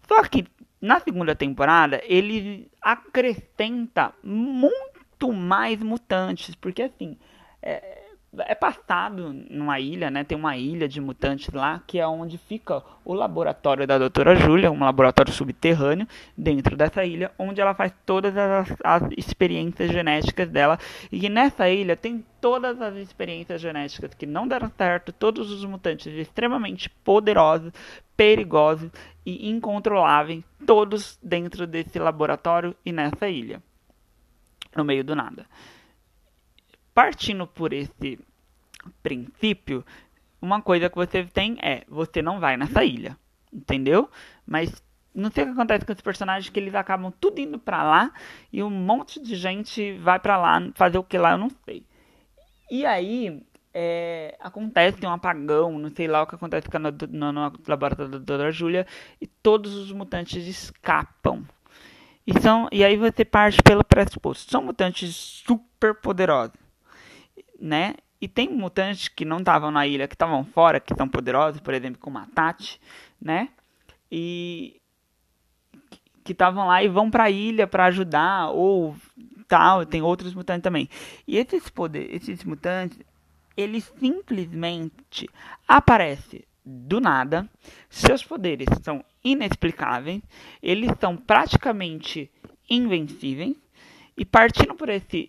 Só 0.06 0.22
que 0.24 0.44
na 0.84 1.00
segunda 1.00 1.34
temporada, 1.34 2.02
ele 2.04 2.70
acrescenta 2.82 4.12
muito 4.22 5.32
mais 5.32 5.82
mutantes, 5.82 6.54
porque 6.54 6.82
assim, 6.82 7.16
é, 7.62 8.03
é 8.40 8.54
passado 8.54 9.32
numa 9.50 9.78
ilha, 9.78 10.10
né? 10.10 10.24
Tem 10.24 10.36
uma 10.36 10.56
ilha 10.56 10.88
de 10.88 11.00
mutantes 11.00 11.52
lá, 11.52 11.82
que 11.86 11.98
é 11.98 12.06
onde 12.06 12.38
fica 12.38 12.82
o 13.04 13.14
laboratório 13.14 13.86
da 13.86 13.98
doutora 13.98 14.34
Júlia, 14.34 14.70
um 14.70 14.80
laboratório 14.80 15.32
subterrâneo 15.32 16.06
dentro 16.36 16.76
dessa 16.76 17.04
ilha, 17.04 17.30
onde 17.38 17.60
ela 17.60 17.74
faz 17.74 17.92
todas 18.04 18.36
as, 18.36 18.74
as 18.82 19.02
experiências 19.16 19.90
genéticas 19.90 20.48
dela. 20.48 20.78
E 21.10 21.28
nessa 21.28 21.68
ilha 21.68 21.96
tem 21.96 22.24
todas 22.40 22.80
as 22.80 22.96
experiências 22.96 23.60
genéticas 23.60 24.14
que 24.14 24.26
não 24.26 24.46
deram 24.46 24.70
certo, 24.76 25.12
todos 25.12 25.50
os 25.50 25.64
mutantes 25.64 26.06
extremamente 26.06 26.88
poderosos, 26.88 27.72
perigosos 28.16 28.90
e 29.24 29.48
incontroláveis, 29.48 30.44
todos 30.66 31.18
dentro 31.22 31.66
desse 31.66 31.98
laboratório 31.98 32.74
e 32.84 32.92
nessa 32.92 33.28
ilha, 33.28 33.62
no 34.76 34.84
meio 34.84 35.04
do 35.04 35.14
nada 35.14 35.46
partindo 36.94 37.46
por 37.46 37.72
esse 37.72 38.18
princípio, 39.02 39.84
uma 40.40 40.62
coisa 40.62 40.88
que 40.88 40.96
você 40.96 41.24
tem 41.24 41.58
é, 41.60 41.84
você 41.88 42.22
não 42.22 42.38
vai 42.38 42.56
nessa 42.56 42.84
ilha, 42.84 43.16
entendeu? 43.52 44.08
Mas 44.46 44.82
não 45.14 45.30
sei 45.30 45.44
o 45.44 45.46
que 45.48 45.52
acontece 45.52 45.84
com 45.84 45.92
esses 45.92 46.02
personagens 46.02 46.50
que 46.50 46.60
eles 46.60 46.74
acabam 46.74 47.12
tudo 47.20 47.40
indo 47.40 47.58
para 47.58 47.82
lá 47.82 48.12
e 48.52 48.62
um 48.62 48.70
monte 48.70 49.20
de 49.20 49.34
gente 49.34 49.96
vai 49.98 50.18
para 50.18 50.36
lá 50.36 50.60
fazer 50.74 50.98
o 50.98 51.04
que 51.04 51.18
lá, 51.18 51.32
eu 51.32 51.38
não 51.38 51.50
sei. 51.64 51.84
E 52.70 52.84
aí 52.84 53.42
é, 53.72 54.36
acontece 54.40 55.04
um 55.06 55.10
apagão, 55.10 55.78
não 55.78 55.90
sei 55.90 56.06
lá 56.06 56.22
o 56.22 56.26
que 56.26 56.34
acontece 56.34 56.68
no, 56.78 57.08
no, 57.08 57.32
no 57.32 57.52
laboratório 57.66 58.18
da 58.18 58.36
Dra. 58.36 58.50
Júlia 58.50 58.86
e 59.20 59.26
todos 59.26 59.74
os 59.74 59.92
mutantes 59.92 60.46
escapam. 60.46 61.44
E, 62.26 62.40
são, 62.40 62.68
e 62.72 62.82
aí 62.82 62.96
você 62.96 63.24
parte 63.24 63.62
pelo 63.62 63.84
pressuposto. 63.84 64.50
São 64.50 64.62
mutantes 64.62 65.14
super 65.14 65.94
poderosos 65.94 66.63
né? 67.64 67.94
E 68.21 68.28
tem 68.28 68.49
mutantes 68.49 69.09
que 69.09 69.25
não 69.25 69.38
estavam 69.38 69.71
na 69.71 69.87
ilha, 69.87 70.06
que 70.06 70.14
estavam 70.14 70.44
fora, 70.44 70.78
que 70.78 70.94
são 70.94 71.09
poderosos, 71.09 71.61
por 71.62 71.73
exemplo, 71.73 71.99
como 71.99 72.18
a 72.18 72.26
Tati, 72.26 72.78
né? 73.21 73.49
E 74.12 74.80
que 76.23 76.33
estavam 76.33 76.66
lá 76.66 76.83
e 76.83 76.88
vão 76.88 77.11
para 77.11 77.25
a 77.25 77.30
ilha 77.30 77.66
para 77.66 77.87
ajudar 77.87 78.50
ou 78.50 78.94
tal, 79.49 79.85
tem 79.87 80.02
outros 80.02 80.35
mutantes 80.35 80.62
também. 80.62 80.88
E 81.26 81.38
esses 81.38 81.68
poderes, 81.71 82.23
esses 82.23 82.44
mutantes, 82.44 82.99
eles 83.56 83.90
simplesmente 83.99 85.28
aparecem 85.66 86.42
do 86.64 87.00
nada. 87.00 87.49
Seus 87.88 88.23
poderes 88.23 88.68
são 88.83 89.02
inexplicáveis, 89.23 90.23
eles 90.62 90.90
são 91.00 91.16
praticamente 91.16 92.30
invencíveis. 92.68 93.56
E 94.16 94.25
partindo 94.25 94.75
por 94.75 94.88
esse 94.88 95.28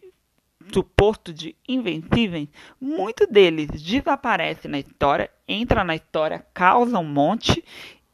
suposto 0.72 1.34
de 1.34 1.56
invencíveis, 1.68 2.48
muito 2.80 3.28
deles 3.28 3.82
desaparece 3.82 4.68
na 4.68 4.80
história, 4.80 5.30
entra 5.48 5.84
na 5.84 5.96
história, 5.96 6.46
causa 6.54 7.00
um 7.00 7.04
monte 7.04 7.64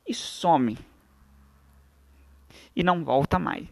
e 0.08 0.13
some. 0.13 0.77
E 2.75 2.84
não 2.84 3.03
volta 3.03 3.38
mais. 3.38 3.67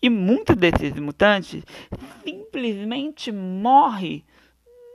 E 0.00 0.10
muitos 0.10 0.56
desses 0.56 0.94
mutantes 0.94 1.62
simplesmente 2.24 3.30
morre 3.30 4.24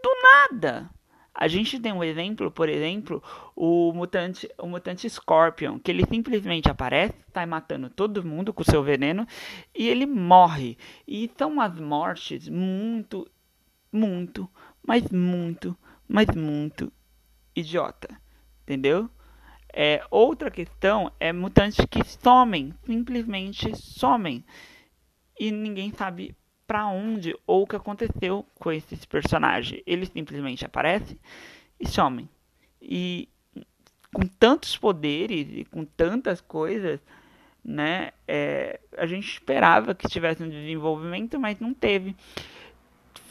do 0.04 0.10
nada. 0.22 0.90
A 1.40 1.48
gente 1.48 1.80
tem 1.80 1.94
um 1.94 2.04
exemplo, 2.04 2.50
por 2.50 2.68
exemplo, 2.68 3.22
o 3.56 3.94
mutante, 3.94 4.50
o 4.58 4.66
mutante 4.66 5.08
Scorpion, 5.08 5.78
que 5.78 5.92
ele 5.92 6.04
simplesmente 6.04 6.68
aparece, 6.68 7.14
sai 7.32 7.46
matando 7.46 7.92
todo 7.92 8.26
mundo 8.26 8.52
com 8.52 8.64
seu 8.64 8.82
veneno 8.82 9.24
e 9.76 9.88
ele 9.88 10.08
morre. 10.08 10.80
E 11.08 11.30
são 11.38 11.52
umas 11.52 11.80
mortes 11.80 12.50
muito, 12.50 13.30
muito, 13.92 14.50
mas 14.86 15.12
muito, 15.12 15.78
mas 16.08 16.26
muito 16.36 16.92
idiota. 17.56 18.20
Entendeu? 18.64 19.08
É, 19.72 20.04
outra 20.10 20.50
questão 20.50 21.12
é 21.20 21.32
mutantes 21.32 21.86
que 21.86 22.04
somem, 22.04 22.74
simplesmente 22.84 23.78
somem. 23.78 24.44
E 25.40 25.52
ninguém 25.52 25.94
sabe 25.94 26.36
para 26.68 26.86
onde 26.88 27.34
ou 27.48 27.64
o 27.64 27.68
que 27.68 27.78
aconteceu 27.78 28.46
com 28.60 28.72
esses 28.72 29.06
personagens. 29.06 29.82
Eles 29.88 30.10
simplesmente 30.10 30.66
aparecem 30.66 31.18
e 31.80 31.88
somem. 31.88 32.30
E 32.82 33.30
com 34.14 34.28
tantos 34.28 34.78
poderes 34.78 35.48
e 35.50 35.66
com 35.66 35.86
tantas 35.86 36.42
coisas, 36.42 37.00
né? 37.64 38.12
É, 38.28 38.80
a 38.98 39.06
gente 39.06 39.28
esperava 39.32 39.96
que 39.96 40.08
tivesse 40.08 40.44
um 40.44 40.50
desenvolvimento, 40.50 41.40
mas 41.40 41.60
não 41.60 41.74
teve 41.74 42.16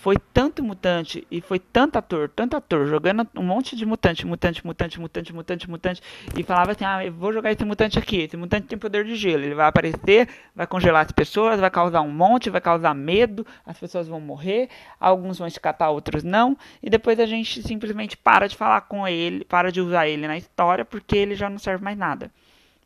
foi 0.07 0.19
tanto 0.33 0.63
mutante 0.63 1.27
e 1.29 1.41
foi 1.41 1.59
tanto 1.59 1.99
ator, 1.99 2.29
tanto 2.29 2.57
ator, 2.57 2.87
jogando 2.87 3.27
um 3.37 3.43
monte 3.43 3.75
de 3.75 3.85
mutante, 3.85 4.25
mutante, 4.25 4.65
mutante, 4.65 5.01
mutante, 5.01 5.35
mutante, 5.35 5.69
mutante, 5.69 6.03
e 6.39 6.45
falava 6.45 6.71
assim: 6.71 6.85
ah, 6.85 7.05
eu 7.05 7.13
vou 7.13 7.33
jogar 7.33 7.51
esse 7.51 7.65
mutante 7.65 7.99
aqui. 7.99 8.19
Esse 8.19 8.37
mutante 8.37 8.69
tem 8.69 8.79
poder 8.79 9.05
de 9.05 9.17
gelo. 9.17 9.43
Ele 9.43 9.57
vai 9.57 9.67
aparecer, 9.67 10.29
vai 10.55 10.65
congelar 10.65 11.05
as 11.05 11.11
pessoas, 11.11 11.59
vai 11.59 11.73
causar 11.73 12.03
um 12.03 12.13
monte, 12.13 12.51
vai 12.51 12.61
causar 12.61 12.95
medo, 12.95 13.45
as 13.67 13.77
pessoas 13.81 14.07
vão 14.07 14.21
morrer, 14.21 14.69
alguns 15.01 15.39
vão 15.39 15.49
escapar, 15.49 15.91
outros 15.91 16.23
não, 16.23 16.57
e 16.81 16.89
depois 16.89 17.19
a 17.19 17.27
gente 17.27 17.61
simplesmente 17.65 18.17
para 18.17 18.47
de 18.47 18.55
falar 18.55 18.83
com 18.83 19.09
ele, 19.09 19.45
para 19.45 19.73
de 19.73 19.81
usar 19.81 20.07
ele 20.07 20.29
na 20.29 20.37
história, 20.37 20.85
porque 20.85 21.17
ele 21.17 21.35
já 21.35 21.51
não 21.51 21.59
serve 21.59 21.83
mais 21.83 21.99
nada 21.99 22.31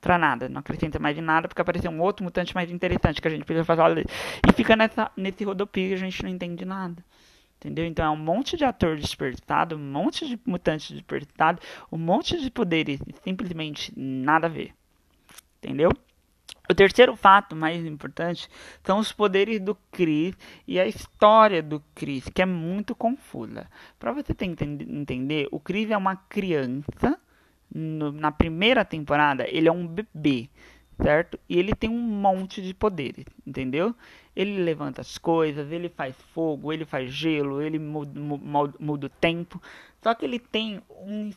pra 0.01 0.19
nada, 0.19 0.49
não 0.49 0.61
acrescenta 0.61 0.99
mais 0.99 1.17
em 1.17 1.21
nada, 1.21 1.47
porque 1.49 1.61
apareceu 1.61 1.91
um 1.91 2.01
outro 2.01 2.25
mutante 2.25 2.55
mais 2.55 2.71
interessante 2.71 3.21
que 3.21 3.29
a 3.29 3.31
gente 3.31 3.45
precisa 3.45 3.65
fazer. 3.65 4.07
E 4.49 4.53
fica 4.53 4.75
nessa, 4.75 5.11
nesse 5.17 5.45
rodopio 5.45 5.91
e 5.91 5.95
a 5.95 5.97
gente 5.97 6.23
não 6.23 6.31
entende 6.31 6.65
nada. 6.65 7.05
Entendeu? 7.59 7.85
Então 7.85 8.05
é 8.05 8.11
um 8.11 8.17
monte 8.17 8.57
de 8.57 8.65
ator 8.65 8.97
despertado, 8.97 9.77
um 9.77 9.93
monte 9.93 10.27
de 10.27 10.41
mutante 10.47 10.95
despertado, 10.95 11.61
um 11.93 11.99
monte 11.99 12.41
de 12.41 12.51
poderes 12.51 13.01
simplesmente 13.23 13.93
nada 13.95 14.47
a 14.47 14.51
ver. 14.51 14.73
Entendeu? 15.63 15.91
O 16.71 16.75
terceiro 16.75 17.17
fato 17.17 17.55
mais 17.55 17.85
importante 17.85 18.49
são 18.83 18.99
os 18.99 19.13
poderes 19.13 19.61
do 19.61 19.75
Chris 19.91 20.35
e 20.67 20.79
a 20.79 20.87
história 20.87 21.63
do 21.63 21.83
Chris, 21.95 22.25
que 22.33 22.41
é 22.41 22.47
muito 22.47 22.95
confusa. 22.95 23.69
Para 23.99 24.13
você 24.13 24.33
entender, 24.41 25.49
o 25.51 25.61
Chris 25.61 25.91
é 25.91 25.97
uma 25.97 26.17
criança 26.17 27.19
no, 27.75 28.13
na 28.13 28.31
primeira 28.31 28.85
temporada, 28.85 29.47
ele 29.49 29.69
é 29.69 29.73
um 29.73 29.87
bebê, 29.87 30.49
certo? 31.03 31.39
E 31.49 31.59
ele 31.59 31.75
tem 31.75 31.89
um 31.91 31.99
monte 31.99 32.63
de 32.63 32.75
poderes, 32.75 33.25
entendeu? 33.47 33.95
Ele 34.35 34.63
levanta 34.63 35.01
as 35.01 35.19
coisas, 35.19 35.71
ele 35.71 35.89
faz 35.89 36.15
fogo, 36.35 36.73
ele 36.73 36.85
faz 36.85 37.13
gelo, 37.13 37.61
ele 37.61 37.79
muda, 37.79 38.19
muda, 38.19 38.75
muda 38.79 39.07
o 39.07 39.11
tempo. 39.11 39.61
Só 40.03 40.15
que 40.15 40.25
ele 40.25 40.39
tem 40.39 40.83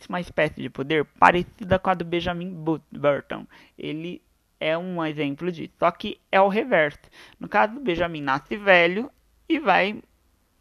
uma 0.07 0.21
espécie 0.21 0.61
de 0.61 0.69
poder 0.69 1.05
parecida 1.19 1.77
com 1.77 1.89
a 1.89 1.93
do 1.93 2.05
Benjamin 2.05 2.55
Burton. 2.91 3.45
Ele 3.77 4.21
é 4.59 4.77
um 4.77 5.03
exemplo 5.05 5.51
disso. 5.51 5.73
Só 5.77 5.91
que 5.91 6.19
é 6.31 6.39
o 6.39 6.47
reverso. 6.47 7.01
No 7.39 7.49
caso 7.49 7.73
do 7.73 7.81
Benjamin, 7.81 8.21
nasce 8.21 8.55
velho 8.55 9.11
e 9.49 9.59
vai 9.59 10.01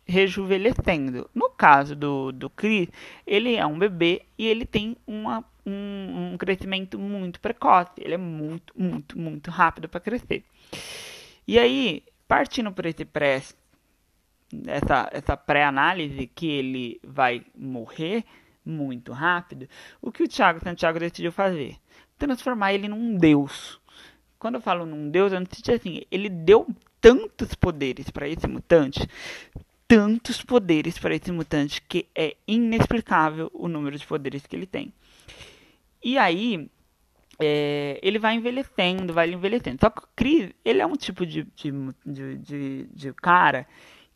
rejuvenescendo. 0.05 1.29
No 1.35 1.51
caso 1.51 1.95
do, 1.95 2.33
do 2.33 2.51
Chris, 2.51 2.89
ele 3.27 3.55
é 3.55 3.67
um 3.67 3.79
bebê 3.79 4.23
e 4.39 4.47
ele 4.47 4.65
tem 4.67 4.97
uma 5.07 5.45
um, 5.65 6.33
um 6.33 6.37
crescimento 6.37 6.99
muito 6.99 7.41
precoce. 7.41 7.93
Ele 7.99 8.15
é 8.15 8.19
muito, 8.19 8.73
muito, 8.77 9.19
muito 9.19 9.51
rápido 9.51 9.89
para 9.89 10.01
crescer. 10.01 10.45
E 11.47 11.59
aí, 11.59 12.03
partindo 12.27 12.73
por 12.73 12.87
esse 12.87 13.05
pré, 13.05 13.43
essa, 14.67 15.09
essa 15.13 15.37
pré-análise 15.37 16.27
que 16.27 16.47
ele 16.47 17.01
vai 17.03 17.45
morrer 17.57 18.25
muito 18.65 19.13
rápido, 19.13 19.69
o 20.01 20.13
que 20.13 20.23
o 20.23 20.29
Thiago 20.29 20.61
Santiago 20.63 20.99
decidiu 20.99 21.33
fazer? 21.33 21.77
Transformar 22.19 22.73
ele 22.73 22.89
num 22.89 23.17
deus. 23.17 23.81
Quando 24.39 24.57
eu 24.57 24.61
falo 24.61 24.85
num 24.87 25.11
deus, 25.11 25.33
eu 25.33 25.41
não 25.41 25.47
sei 25.51 25.75
assim, 25.75 26.03
ele 26.11 26.29
deu 26.29 26.67
tantos 27.01 27.55
poderes 27.55 28.11
para 28.11 28.29
esse 28.29 28.47
mutante, 28.47 29.09
tantos 29.93 30.43
poderes 30.43 30.99
para 30.99 31.15
esse 31.15 31.31
mutante 31.31 31.83
que 31.83 32.09
é 32.15 32.35
inexplicável 32.49 33.51
o 33.53 33.69
número 33.69 33.99
de 33.99 34.07
poderes 34.07 34.47
que 34.47 34.57
ele 34.57 34.65
tem. 34.65 34.91
E 36.03 36.17
aí, 36.17 36.67
é, 37.39 38.01
ele 38.03 38.19
vai 38.19 38.35
envelhecendo, 38.37 39.13
vai 39.13 39.31
envelhecendo. 39.31 39.77
Só 39.79 39.91
que 39.91 40.03
o 40.03 40.09
Chris, 40.17 40.51
ele 40.65 40.81
é 40.81 40.87
um 40.87 40.97
tipo 40.97 41.27
de, 41.27 41.47
de, 41.55 41.71
de, 42.07 42.39
de, 42.39 42.87
de 42.91 43.13
cara 43.13 43.67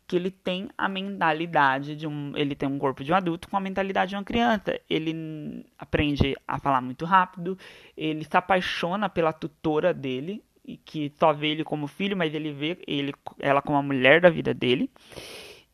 que 0.07 0.15
ele 0.15 0.31
tem 0.31 0.67
a 0.75 0.89
mentalidade 0.89 1.95
de 1.95 2.07
um. 2.07 2.35
Ele 2.35 2.55
tem 2.55 2.67
um 2.67 2.79
corpo 2.79 3.03
de 3.03 3.11
um 3.11 3.15
adulto 3.15 3.47
com 3.47 3.55
a 3.55 3.59
mentalidade 3.59 4.09
de 4.09 4.15
uma 4.15 4.23
criança. 4.23 4.81
Ele 4.89 5.63
aprende 5.77 6.35
a 6.47 6.57
falar 6.57 6.81
muito 6.81 7.05
rápido, 7.05 7.55
ele 7.95 8.23
se 8.23 8.35
apaixona 8.35 9.09
pela 9.09 9.31
tutora 9.31 9.93
dele, 9.93 10.43
que 10.83 11.13
só 11.19 11.31
vê 11.33 11.49
ele 11.49 11.63
como 11.63 11.85
filho, 11.85 12.17
mas 12.17 12.33
ele 12.33 12.51
vê 12.51 12.79
ele, 12.87 13.13
ela 13.37 13.61
como 13.61 13.77
a 13.77 13.83
mulher 13.83 14.19
da 14.19 14.31
vida 14.31 14.55
dele 14.55 14.89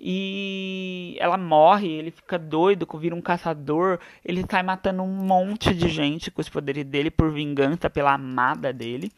e 0.06 1.16
ela 1.18 1.38
morre, 1.38 1.88
ele 1.88 2.12
fica 2.12 2.38
doido, 2.38 2.86
vira 3.00 3.16
um 3.16 3.22
caçador, 3.22 4.00
ele 4.26 4.44
sai 4.52 4.62
matando 4.62 5.02
um 5.02 5.08
monte 5.08 5.74
de 5.74 5.88
gente 5.88 6.30
com 6.30 6.42
os 6.42 6.50
poderes 6.50 6.84
dele 6.84 7.10
por 7.10 7.32
vingança 7.32 7.90
pela 7.90 8.16
amada 8.16 8.74
dele. 8.74 9.10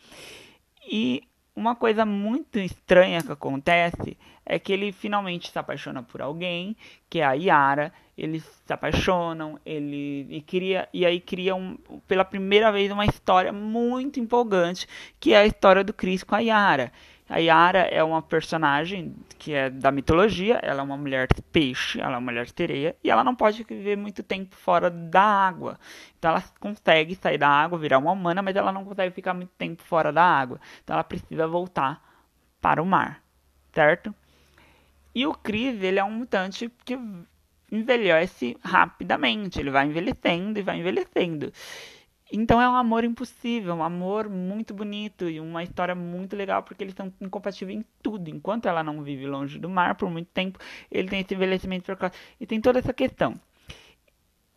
E 0.88 1.24
uma 1.56 1.76
coisa 1.76 2.06
muito 2.06 2.60
estranha 2.60 3.24
que 3.24 3.32
acontece 3.32 4.16
é 4.46 4.60
que 4.60 4.72
ele 4.72 4.92
finalmente 4.92 5.50
se 5.50 5.58
apaixona 5.58 6.04
por 6.04 6.22
alguém, 6.22 6.78
que 7.10 7.20
é 7.20 7.26
a 7.26 7.34
Yara. 7.34 7.92
Eles 8.16 8.44
se 8.44 8.72
apaixonam, 8.72 9.60
ele 9.66 10.28
e 10.30 10.40
cria 10.40 10.88
e 10.94 11.04
aí 11.04 11.20
cria 11.20 11.56
um, 11.56 11.78
pela 12.08 12.24
primeira 12.24 12.72
vez 12.72 12.92
uma 12.92 13.08
história 13.08 13.52
muito 13.52 14.20
empolgante, 14.20 14.88
que 15.20 15.34
é 15.34 15.38
a 15.38 15.46
história 15.48 15.84
do 15.84 15.92
Chris 15.92 16.24
com 16.24 16.36
a 16.36 16.40
Yara. 16.40 16.92
A 17.28 17.40
Yara 17.40 17.80
é 17.80 18.04
uma 18.04 18.22
personagem 18.22 19.16
que 19.40 19.52
é 19.52 19.70
da 19.70 19.92
mitologia, 19.92 20.60
ela 20.62 20.82
é 20.82 20.84
uma 20.84 20.96
mulher 20.96 21.28
peixe, 21.52 22.00
ela 22.00 22.14
é 22.14 22.18
uma 22.18 22.32
mulher 22.32 22.48
sereia, 22.50 22.96
e 23.04 23.10
ela 23.10 23.24
não 23.24 23.36
pode 23.36 23.64
viver 23.64 23.98
muito 23.98 24.22
tempo 24.22 24.56
fora 24.56 24.92
da 24.92 25.24
água. 25.24 25.80
Então 26.20 26.32
ela 26.32 26.44
consegue 26.60 27.16
sair 27.16 27.40
da 27.40 27.50
água, 27.50 27.80
virar 27.80 27.98
uma 27.98 28.12
humana, 28.12 28.44
mas 28.44 28.56
ela 28.56 28.72
não 28.72 28.86
consegue 28.86 29.14
ficar 29.14 29.34
muito 29.34 29.52
tempo 29.58 29.82
fora 29.84 30.12
da 30.14 30.24
água. 30.24 30.60
Então 30.84 30.94
ela 30.94 31.04
precisa 31.04 31.48
voltar 31.48 32.00
para 32.62 32.82
o 32.82 32.86
mar, 32.86 33.24
certo? 33.74 34.14
E 35.14 35.26
o 35.26 35.34
Chris, 35.34 35.82
ele 35.82 35.98
é 35.98 36.04
um 36.04 36.12
mutante 36.12 36.72
que 36.84 37.00
envelhece 37.72 38.56
rapidamente, 38.64 39.60
ele 39.60 39.72
vai 39.72 39.88
envelhecendo 39.88 40.60
e 40.60 40.62
vai 40.62 40.78
envelhecendo. 40.78 41.52
Então 42.32 42.60
é 42.60 42.68
um 42.68 42.76
amor 42.76 43.04
impossível, 43.04 43.76
um 43.76 43.84
amor 43.84 44.28
muito 44.28 44.74
bonito 44.74 45.30
e 45.30 45.40
uma 45.40 45.64
história 45.64 45.94
muito 45.94 46.36
legal 46.36 46.64
porque 46.64 46.84
eles 46.84 46.96
são 46.96 47.14
incompatíveis 47.22 47.80
em 47.80 47.86
tudo. 48.02 48.30
Enquanto 48.30 48.68
ela 48.68 48.84
não 48.84 49.04
vive 49.04 49.28
longe 49.28 49.60
do 49.60 49.70
mar 49.70 49.96
por 49.96 50.10
muito 50.10 50.30
tempo, 50.34 50.60
ele 50.92 51.08
tem 51.08 51.22
esse 51.22 51.34
envelhecimento 51.34 51.92
e 52.40 52.48
tem 52.48 52.60
toda 52.60 52.80
essa 52.80 52.94
questão. 52.94 53.36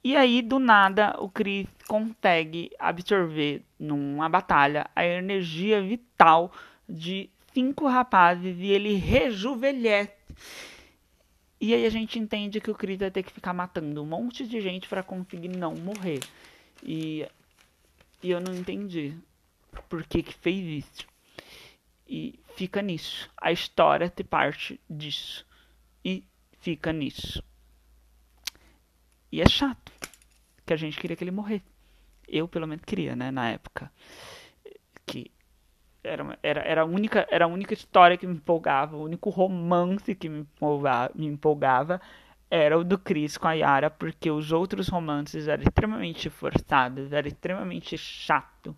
E 0.03 0.17
aí, 0.17 0.41
do 0.41 0.59
nada, 0.59 1.17
o 1.19 1.29
Chris 1.29 1.67
consegue 1.87 2.71
absorver 2.79 3.63
numa 3.79 4.29
batalha 4.29 4.89
a 4.95 5.05
energia 5.05 5.83
vital 5.83 6.53
de 6.89 7.29
cinco 7.53 7.87
rapazes 7.87 8.57
e 8.59 8.67
ele 8.67 8.95
rejuvenesce. 8.95 10.13
E 11.61 11.75
aí 11.75 11.85
a 11.85 11.91
gente 11.91 12.19
entende 12.19 12.61
que 12.61 12.71
o 12.71 12.75
Chris 12.75 13.01
vai 13.01 13.11
ter 13.11 13.25
que 13.25 13.33
ficar 13.33 13.53
matando 13.53 14.01
um 14.01 14.07
monte 14.07 14.47
de 14.47 14.61
gente 14.61 14.89
para 14.89 15.03
conseguir 15.03 15.49
não 15.49 15.75
morrer. 15.75 16.21
E 16.83 17.27
e 18.23 18.31
eu 18.31 18.41
não 18.41 18.55
entendi 18.55 19.17
por 19.89 20.05
que, 20.05 20.23
que 20.23 20.35
fez 20.35 20.85
isso. 20.85 21.07
E 22.07 22.39
fica 22.57 22.83
nisso. 22.83 23.31
A 23.37 23.53
história 23.53 24.09
te 24.09 24.25
parte 24.25 24.81
disso. 24.89 25.47
E 26.05 26.25
fica 26.61 26.93
nisso. 26.93 27.43
E 29.31 29.41
é 29.41 29.49
chato. 29.49 29.93
Que 30.67 30.73
a 30.73 30.77
gente 30.77 30.99
queria 30.99 31.17
que 31.17 31.25
ele 31.25 31.31
morresse. 31.31 31.65
Eu, 32.27 32.49
pelo 32.49 32.67
menos, 32.67 32.85
queria, 32.85 33.15
né? 33.15 33.31
Na 33.31 33.51
época. 33.51 33.93
Que 35.07 35.31
era, 36.03 36.39
era, 36.43 36.61
era, 36.61 36.83
a 36.83 36.85
única, 36.85 37.27
era 37.31 37.45
a 37.45 37.49
única 37.49 37.75
história 37.75 38.17
que 38.17 38.27
me 38.27 38.35
empolgava. 38.35 38.97
O 38.97 39.05
único 39.05 39.31
romance 39.31 40.15
que 40.15 40.29
me 40.29 40.41
empolgava, 40.41 41.13
me 41.15 41.27
empolgava 41.27 42.01
era 42.51 42.79
o 42.79 42.85
do 42.85 42.99
Chris 42.99 43.37
com 43.37 43.47
a 43.47 43.53
Yara, 43.53 43.91
porque 43.91 44.31
os 44.31 44.53
outros 44.53 44.89
romances 44.89 45.49
eram 45.49 45.63
extremamente 45.63 46.31
forçados, 46.31 47.13
era 47.13 47.29
extremamente 47.29 47.97
chato. 47.99 48.75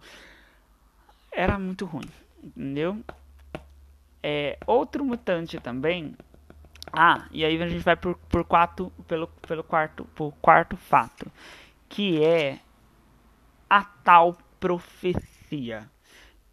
Era 1.31 1.59
muito 1.59 1.85
ruim, 1.85 2.09
entendeu? 2.43 2.99
É, 4.23 4.59
outro 4.67 5.05
mutante 5.05 5.59
também. 5.61 6.17
Ah, 6.93 7.27
e 7.31 7.45
aí 7.45 7.62
a 7.62 7.69
gente 7.69 7.85
vai 7.85 7.97
por, 7.97 8.17
por 8.29 8.45
quatro, 8.45 8.91
pelo, 9.07 9.29
pelo 9.47 9.62
quarto, 9.62 10.05
por 10.15 10.33
quarto 10.41 10.77
fato, 10.77 11.31
que 11.89 12.23
é 12.25 12.59
a 13.69 13.85
tal 13.85 14.37
profecia. 14.59 15.89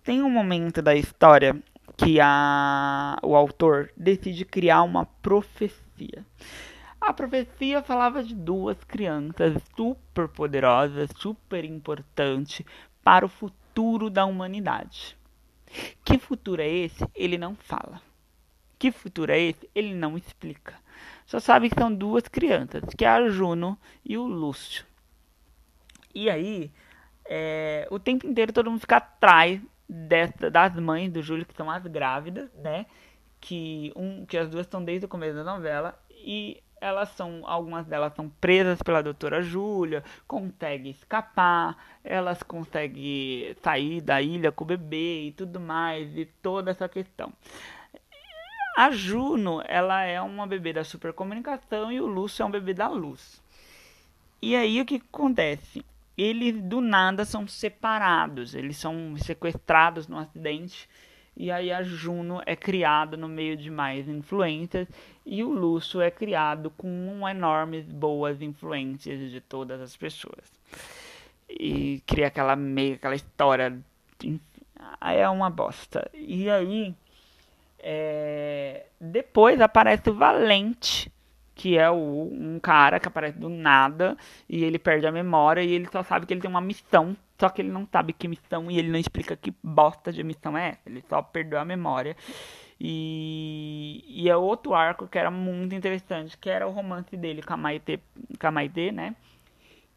Tem 0.03 0.21
um 0.21 0.29
momento 0.29 0.81
da 0.81 0.95
história 0.95 1.59
que 1.97 2.19
a, 2.21 3.17
o 3.23 3.35
autor 3.35 3.91
decide 3.97 4.45
criar 4.45 4.83
uma 4.83 5.05
profecia. 5.05 6.23
A 6.99 7.13
profecia 7.13 7.81
falava 7.83 8.23
de 8.23 8.35
duas 8.35 8.83
crianças 8.83 9.61
super 9.75 10.27
poderosas, 10.27 11.09
super 11.15 11.63
importantes 11.63 12.65
para 13.03 13.25
o 13.25 13.29
futuro 13.29 14.09
da 14.09 14.25
humanidade. 14.25 15.17
Que 16.03 16.17
futuro 16.17 16.61
é 16.61 16.69
esse? 16.69 17.05
Ele 17.15 17.37
não 17.37 17.55
fala. 17.55 18.01
Que 18.79 18.91
futuro 18.91 19.31
é 19.31 19.39
esse? 19.39 19.69
Ele 19.73 19.93
não 19.93 20.17
explica. 20.17 20.75
Só 21.25 21.39
sabe 21.39 21.69
que 21.69 21.79
são 21.79 21.93
duas 21.93 22.27
crianças, 22.27 22.83
que 22.97 23.05
é 23.05 23.09
a 23.09 23.29
Juno 23.29 23.77
e 24.03 24.17
o 24.17 24.25
Lúcio. 24.25 24.85
E 26.13 26.29
aí, 26.29 26.71
é, 27.25 27.87
o 27.91 27.99
tempo 27.99 28.25
inteiro 28.25 28.53
todo 28.53 28.71
mundo 28.71 28.79
fica 28.79 28.97
atrás 28.97 29.61
dessa, 29.87 30.49
das 30.49 30.75
mães 30.75 31.11
do 31.11 31.21
Júlio, 31.21 31.45
que 31.45 31.53
são 31.53 31.69
as 31.69 31.85
grávidas, 31.85 32.51
né? 32.55 32.85
Que, 33.39 33.91
um, 33.95 34.25
que 34.25 34.37
as 34.37 34.49
duas 34.49 34.65
estão 34.65 34.83
desde 34.83 35.05
o 35.05 35.09
começo 35.09 35.35
da 35.35 35.43
novela. 35.43 35.99
E 36.09 36.63
elas 36.79 37.09
são 37.09 37.41
algumas 37.45 37.85
delas 37.85 38.13
são 38.13 38.29
presas 38.29 38.81
pela 38.81 39.01
doutora 39.01 39.41
Júlia, 39.41 40.03
conseguem 40.27 40.91
escapar, 40.91 41.77
elas 42.03 42.43
conseguem 42.43 43.55
sair 43.61 44.01
da 44.01 44.21
ilha 44.21 44.51
com 44.51 44.63
o 44.63 44.67
bebê 44.67 45.27
e 45.27 45.31
tudo 45.31 45.59
mais 45.59 46.15
e 46.17 46.25
toda 46.25 46.71
essa 46.71 46.87
questão. 46.87 47.31
A 48.77 48.91
Juno, 48.91 49.61
ela 49.65 50.03
é 50.03 50.21
uma 50.21 50.45
bebê 50.45 50.71
da 50.71 50.83
supercomunicação 50.83 51.91
e 51.91 51.99
o 51.99 52.05
Lúcio 52.05 52.43
é 52.43 52.45
um 52.45 52.51
bebê 52.51 52.75
da 52.75 52.87
luz. 52.87 53.41
E 54.39 54.55
aí 54.55 54.79
o 54.79 54.85
que 54.85 55.01
acontece? 55.11 55.83
Eles 56.15 56.61
do 56.61 56.79
nada 56.79 57.25
são 57.25 57.47
separados, 57.47 58.53
eles 58.53 58.77
são 58.77 59.15
sequestrados 59.17 60.07
num 60.07 60.17
acidente 60.17 60.87
e 61.39 61.51
aí 61.51 61.71
a 61.71 61.83
Juno 61.83 62.41
é 62.47 62.55
criada 62.55 63.15
no 63.15 63.27
meio 63.27 63.55
de 63.55 63.69
mais 63.69 64.09
influências 64.09 64.87
e 65.27 65.43
o 65.43 65.51
Lúcio 65.51 65.99
é 65.99 66.09
criado 66.09 66.71
com 66.71 67.27
enormes 67.27 67.85
boas 67.85 68.41
influências 68.41 69.29
de 69.29 69.41
todas 69.41 69.81
as 69.81 69.95
pessoas. 69.95 70.51
E 71.49 72.01
cria 72.07 72.27
aquela 72.27 72.55
meio 72.55 72.95
aquela 72.95 73.15
história 73.15 73.77
é 75.01 75.29
uma 75.29 75.49
bosta. 75.49 76.09
E 76.13 76.49
aí 76.49 76.95
é, 77.79 78.85
depois 78.99 79.59
aparece 79.59 80.09
o 80.09 80.13
Valente, 80.13 81.11
que 81.53 81.77
é 81.77 81.89
o, 81.89 82.29
um 82.31 82.57
cara 82.59 82.99
que 82.99 83.07
aparece 83.07 83.37
do 83.37 83.49
nada 83.49 84.17
e 84.47 84.63
ele 84.63 84.79
perde 84.79 85.05
a 85.05 85.11
memória 85.11 85.61
e 85.61 85.73
ele 85.73 85.89
só 85.91 86.03
sabe 86.03 86.25
que 86.25 86.33
ele 86.33 86.41
tem 86.41 86.49
uma 86.49 86.61
missão 86.61 87.15
só 87.39 87.49
que 87.49 87.61
ele 87.61 87.69
não 87.69 87.87
sabe 87.91 88.13
que 88.13 88.27
missão 88.27 88.71
e 88.71 88.79
ele 88.79 88.89
não 88.89 88.99
explica 88.99 89.35
que 89.35 89.53
bosta 89.61 90.11
de 90.11 90.23
missão 90.23 90.57
é 90.57 90.69
essa. 90.69 90.81
Ele 90.87 91.03
só 91.07 91.21
perdeu 91.21 91.59
a 91.59 91.65
memória. 91.65 92.15
E, 92.79 94.03
e 94.07 94.29
é 94.29 94.37
outro 94.37 94.73
arco 94.73 95.07
que 95.07 95.17
era 95.17 95.31
muito 95.31 95.73
interessante, 95.73 96.37
que 96.37 96.49
era 96.49 96.67
o 96.67 96.71
romance 96.71 97.15
dele 97.17 97.41
com 97.41 97.53
a 97.53 97.57
Maite, 97.57 97.99
com 98.39 98.47
a 98.47 98.51
Maite 98.51 98.91
né? 98.91 99.15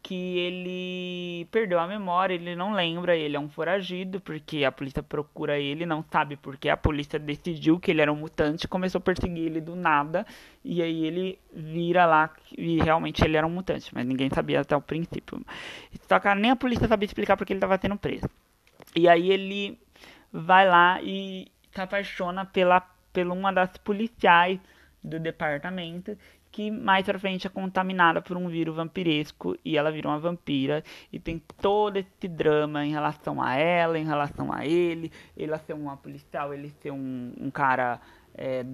que 0.03 0.37
ele 0.39 1.45
perdeu 1.51 1.79
a 1.79 1.87
memória, 1.87 2.33
ele 2.33 2.55
não 2.55 2.73
lembra, 2.73 3.15
ele 3.15 3.35
é 3.35 3.39
um 3.39 3.47
foragido, 3.47 4.19
porque 4.19 4.63
a 4.63 4.71
polícia 4.71 5.03
procura 5.03 5.59
ele, 5.59 5.85
não 5.85 6.03
sabe 6.11 6.35
porque 6.35 6.69
a 6.69 6.77
polícia 6.77 7.19
decidiu 7.19 7.79
que 7.79 7.91
ele 7.91 8.01
era 8.01 8.11
um 8.11 8.15
mutante, 8.15 8.67
começou 8.67 8.99
a 8.99 9.01
perseguir 9.01 9.45
ele 9.45 9.61
do 9.61 9.75
nada, 9.75 10.25
e 10.65 10.81
aí 10.81 11.05
ele 11.05 11.39
vira 11.53 12.05
lá 12.05 12.31
e 12.57 12.81
realmente 12.81 13.23
ele 13.23 13.37
era 13.37 13.45
um 13.45 13.51
mutante, 13.51 13.93
mas 13.93 14.05
ninguém 14.05 14.29
sabia 14.29 14.61
até 14.61 14.75
o 14.75 14.81
princípio. 14.81 15.39
Só 16.07 16.19
que 16.19 16.33
nem 16.35 16.51
a 16.51 16.55
polícia 16.55 16.87
sabia 16.87 17.05
explicar 17.05 17.37
porque 17.37 17.53
ele 17.53 17.59
estava 17.59 17.77
sendo 17.79 17.95
preso. 17.95 18.27
E 18.95 19.07
aí 19.07 19.31
ele 19.31 19.79
vai 20.33 20.67
lá 20.67 20.99
e 21.03 21.47
se 21.73 21.81
apaixona 21.81 22.45
pela, 22.45 22.81
pela 23.13 23.33
uma 23.33 23.51
das 23.51 23.77
policiais 23.77 24.59
do 25.03 25.19
departamento 25.19 26.17
que 26.51 26.69
mais 26.69 27.05
pra 27.05 27.17
frente 27.17 27.47
é 27.47 27.49
contaminada 27.49 28.21
por 28.21 28.35
um 28.35 28.49
vírus 28.49 28.75
vampiresco 28.75 29.57
e 29.63 29.77
ela 29.77 29.91
vira 29.91 30.09
uma 30.09 30.19
vampira 30.19 30.83
e 31.11 31.17
tem 31.17 31.41
todo 31.61 31.97
esse 31.97 32.27
drama 32.27 32.85
em 32.85 32.91
relação 32.91 33.41
a 33.41 33.55
ela, 33.55 33.97
em 33.97 34.05
relação 34.05 34.51
a 34.51 34.65
ele, 34.65 35.11
ela 35.37 35.57
ser 35.59 35.73
uma 35.73 35.95
policial, 35.95 36.53
ele 36.53 36.69
ser 36.81 36.91
um, 36.91 37.33
um 37.39 37.49
cara 37.49 38.01
é, 38.35 38.65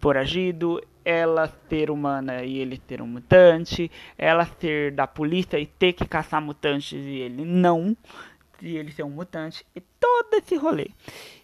foragido, 0.00 0.82
ela 1.04 1.46
ser 1.68 1.90
humana 1.90 2.42
e 2.42 2.58
ele 2.58 2.80
ser 2.88 3.00
um 3.00 3.06
mutante, 3.06 3.88
ela 4.18 4.44
ser 4.44 4.90
da 4.90 5.06
polícia 5.06 5.60
e 5.60 5.66
ter 5.66 5.92
que 5.92 6.06
caçar 6.06 6.42
mutantes 6.42 6.92
e 6.92 7.20
ele 7.20 7.44
não, 7.44 7.96
e 8.60 8.76
ele 8.76 8.90
ser 8.90 9.04
um 9.04 9.10
mutante, 9.10 9.64
e 9.76 9.80
todo 9.80 10.34
esse 10.34 10.56
rolê. 10.56 10.88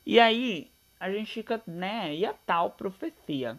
E 0.05 0.19
aí 0.19 0.69
a 0.99 1.11
gente 1.11 1.33
fica, 1.33 1.63
né, 1.67 2.15
e 2.15 2.27
a 2.27 2.33
tal 2.33 2.71
profecia? 2.71 3.59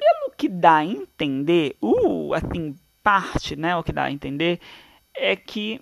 pelo 0.00 0.34
que 0.34 0.48
dá 0.48 0.76
a 0.76 0.84
entender, 0.84 1.76
uh, 1.82 2.32
assim, 2.32 2.74
parte, 3.02 3.54
né, 3.54 3.76
o 3.76 3.82
que 3.82 3.92
dá 3.92 4.04
a 4.04 4.10
entender, 4.10 4.58
é 5.14 5.36
que 5.36 5.80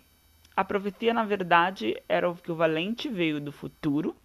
a 0.57 0.65
profecia, 0.65 1.15
na 1.15 1.25
verdade, 1.25 1.97
era 2.09 2.29
o 2.29 2.35
que 2.35 2.51
o 2.51 2.57
Valente 2.57 3.09
veio 3.09 3.41
do 3.41 3.53
futuro 3.53 4.17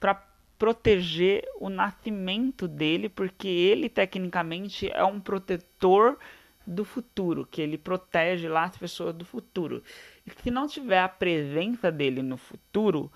para 0.00 0.14
proteger 0.58 1.44
o 1.60 1.68
nascimento 1.68 2.66
dele, 2.66 3.08
porque 3.08 3.46
ele, 3.46 3.88
tecnicamente, 3.88 4.90
é 4.90 5.04
um 5.04 5.20
protetor 5.20 6.18
do 6.66 6.84
futuro, 6.84 7.46
que 7.46 7.60
ele 7.60 7.78
protege 7.78 8.48
lá 8.48 8.64
as 8.64 8.76
pessoas 8.76 9.14
do 9.14 9.24
futuro. 9.24 9.84
E 10.26 10.30
se 10.42 10.50
não 10.50 10.66
tiver 10.66 11.00
a 11.00 11.08
presença 11.08 11.92
dele 11.92 12.22
no 12.22 12.36
futuro, 12.36 13.12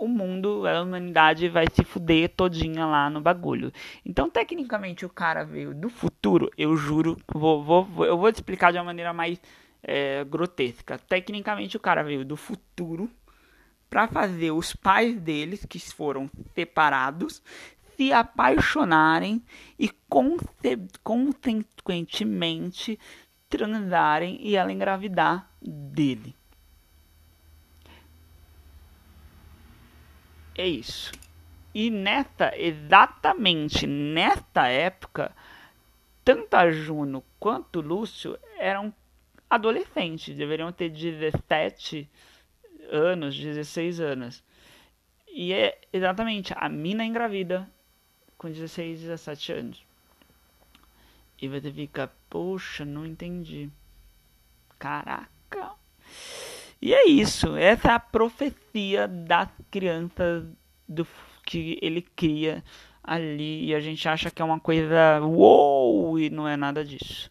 o 0.00 0.08
mundo, 0.08 0.66
a 0.66 0.82
humanidade 0.82 1.48
vai 1.48 1.66
se 1.70 1.84
fuder 1.84 2.30
todinha 2.30 2.86
lá 2.86 3.10
no 3.10 3.20
bagulho. 3.20 3.70
Então, 4.04 4.30
tecnicamente, 4.30 5.04
o 5.04 5.08
cara 5.10 5.44
veio 5.44 5.74
do 5.74 5.90
futuro, 5.90 6.50
eu 6.56 6.74
juro, 6.76 7.16
vou, 7.32 7.62
vou, 7.62 8.06
eu 8.06 8.16
vou 8.16 8.32
te 8.32 8.36
explicar 8.36 8.72
de 8.72 8.78
uma 8.78 8.84
maneira 8.84 9.12
mais 9.12 9.40
é, 9.82 10.24
grotesca. 10.24 10.98
Tecnicamente, 10.98 11.76
o 11.76 11.80
cara 11.80 12.02
veio 12.02 12.24
do 12.24 12.36
futuro 12.36 13.10
para 13.90 14.08
fazer 14.08 14.52
os 14.52 14.74
pais 14.74 15.20
deles, 15.20 15.66
que 15.66 15.78
foram 15.78 16.30
separados, 16.54 17.42
se 17.96 18.12
apaixonarem 18.12 19.42
e 19.78 19.90
consequentemente 21.02 22.98
transarem 23.48 24.38
e 24.40 24.56
ela 24.56 24.72
engravidar 24.72 25.50
dele. 25.60 26.34
É 30.54 30.66
isso. 30.66 31.12
E 31.74 31.90
nesta, 31.90 32.56
exatamente 32.56 33.86
nesta 33.86 34.66
época, 34.66 35.34
tanto 36.24 36.54
a 36.54 36.70
Juno 36.70 37.24
quanto 37.38 37.78
o 37.78 37.82
Lúcio 37.82 38.38
eram 38.58 38.92
adolescentes, 39.48 40.36
deveriam 40.36 40.72
ter 40.72 40.90
17 40.90 42.08
anos, 42.90 43.38
16 43.38 44.00
anos. 44.00 44.44
E 45.28 45.52
é 45.52 45.80
exatamente 45.92 46.52
a 46.56 46.68
mina 46.68 47.04
engravida 47.04 47.70
com 48.36 48.50
16, 48.50 49.00
17 49.00 49.52
anos. 49.52 49.84
E 51.40 51.48
você 51.48 51.72
fica, 51.72 52.12
poxa, 52.28 52.84
não 52.84 53.06
entendi. 53.06 53.70
Caraca. 54.78 55.39
E 56.80 56.94
é 56.94 57.08
isso. 57.08 57.56
Essa 57.56 57.88
é 57.88 57.92
a 57.92 58.00
profecia 58.00 59.06
das 59.06 59.48
crianças 59.70 60.44
do, 60.88 61.06
que 61.44 61.78
ele 61.82 62.02
cria 62.02 62.64
ali. 63.02 63.66
E 63.66 63.74
a 63.74 63.80
gente 63.80 64.08
acha 64.08 64.30
que 64.30 64.40
é 64.40 64.44
uma 64.44 64.60
coisa 64.60 65.20
uou! 65.22 66.18
E 66.18 66.30
não 66.30 66.48
é 66.48 66.56
nada 66.56 66.84
disso. 66.84 67.30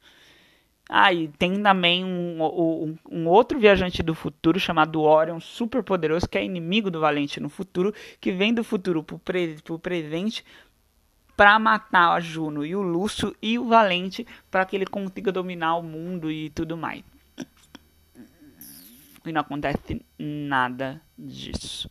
Ah, 0.91 1.13
e 1.13 1.27
tem 1.27 1.62
também 1.62 2.03
um, 2.03 2.43
um, 2.43 2.97
um, 3.12 3.27
outro 3.27 3.59
viajante 3.59 4.01
do 4.01 4.15
futuro 4.15 4.59
chamado 4.59 5.01
Orion, 5.03 5.39
super 5.39 5.83
poderoso, 5.83 6.27
que 6.27 6.35
é 6.35 6.43
inimigo 6.43 6.89
do 6.89 6.99
Valente 6.99 7.39
no 7.39 7.47
futuro, 7.47 7.93
que 8.19 8.31
vem 8.31 8.51
do 8.51 8.63
futuro 8.63 9.03
pro, 9.03 9.19
pre, 9.19 9.57
pro 9.63 9.77
presente 9.77 10.43
para 11.38 11.59
matar 11.59 12.13
a 12.13 12.19
Juno 12.19 12.65
e 12.65 12.75
o 12.75 12.81
Lúcio 12.81 13.35
e 13.39 13.59
o 13.59 13.67
Valente 13.67 14.25
para 14.49 14.65
que 14.65 14.75
ele 14.75 14.85
consiga 14.88 15.31
dominar 15.31 15.77
o 15.77 15.83
mundo 15.83 16.31
e 16.31 16.49
tudo 16.49 16.75
mais. 16.75 17.03
E 19.25 19.32
não 19.32 19.41
acontece 19.41 20.05
nada 20.17 21.01
disso, 21.17 21.89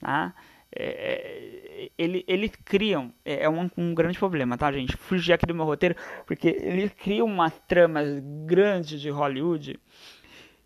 tá? 0.00 0.34
É, 0.70 0.84
é 0.84 1.90
ele, 1.96 2.24
eles 2.28 2.52
criam, 2.64 3.12
é, 3.24 3.44
é 3.44 3.48
um, 3.48 3.70
um, 3.76 3.94
grande 3.94 4.18
problema, 4.18 4.56
tá, 4.56 4.70
gente? 4.70 4.96
Fugir 4.96 5.32
aqui 5.32 5.46
do 5.46 5.54
meu 5.54 5.64
roteiro, 5.64 5.96
porque 6.26 6.48
eles 6.48 6.92
criam 6.92 7.26
umas 7.26 7.58
tramas 7.66 8.20
grandes 8.46 9.00
de 9.00 9.10
Hollywood 9.10 9.78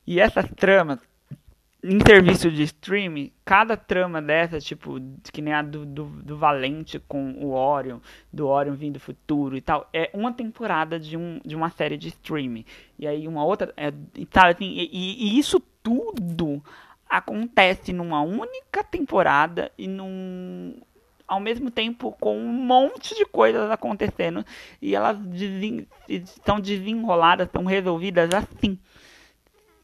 e 0.07 0.21
essas 0.21 0.47
tramas 0.57 0.99
em 1.85 1.99
serviço 2.07 2.49
de 2.49 2.63
streaming, 2.63 3.33
cada 3.45 3.77
trama 3.77 4.23
dessa, 4.23 4.61
tipo, 4.61 5.01
que 5.33 5.43
nem 5.43 5.53
a 5.53 5.63
do, 5.63 5.85
do, 5.85 6.05
do, 6.05 6.37
Valente 6.37 7.01
com 7.01 7.33
o 7.33 7.51
Orion, 7.51 7.99
do 8.33 8.47
Orion 8.47 8.75
vindo 8.75 8.95
do 8.95 9.01
futuro 9.01 9.57
e 9.57 9.61
tal, 9.61 9.89
é 9.93 10.09
uma 10.15 10.33
temporada 10.33 10.99
de, 10.99 11.17
um, 11.17 11.41
de 11.45 11.57
uma 11.57 11.71
série 11.71 11.97
de 11.97 12.09
streaming. 12.09 12.65
E 12.97 13.07
aí 13.07 13.27
uma 13.27 13.45
outra. 13.45 13.75
É, 13.77 13.93
sabe 14.33 14.53
assim, 14.53 14.71
e, 14.71 14.89
e 14.93 15.39
isso 15.39 15.61
tudo 15.83 16.63
acontece 17.09 17.93
numa 17.93 18.23
única 18.23 18.83
temporada 18.85 19.71
e 19.77 19.87
num. 19.87 20.81
Ao 21.27 21.41
mesmo 21.41 21.71
tempo 21.71 22.13
com 22.21 22.37
um 22.37 22.53
monte 22.53 23.15
de 23.15 23.25
coisas 23.25 23.71
acontecendo 23.71 24.45
e 24.83 24.95
elas 24.95 25.19
desen, 25.19 25.87
estão 26.07 26.61
desenroladas, 26.61 27.47
estão 27.47 27.65
resolvidas 27.65 28.29
assim, 28.35 28.79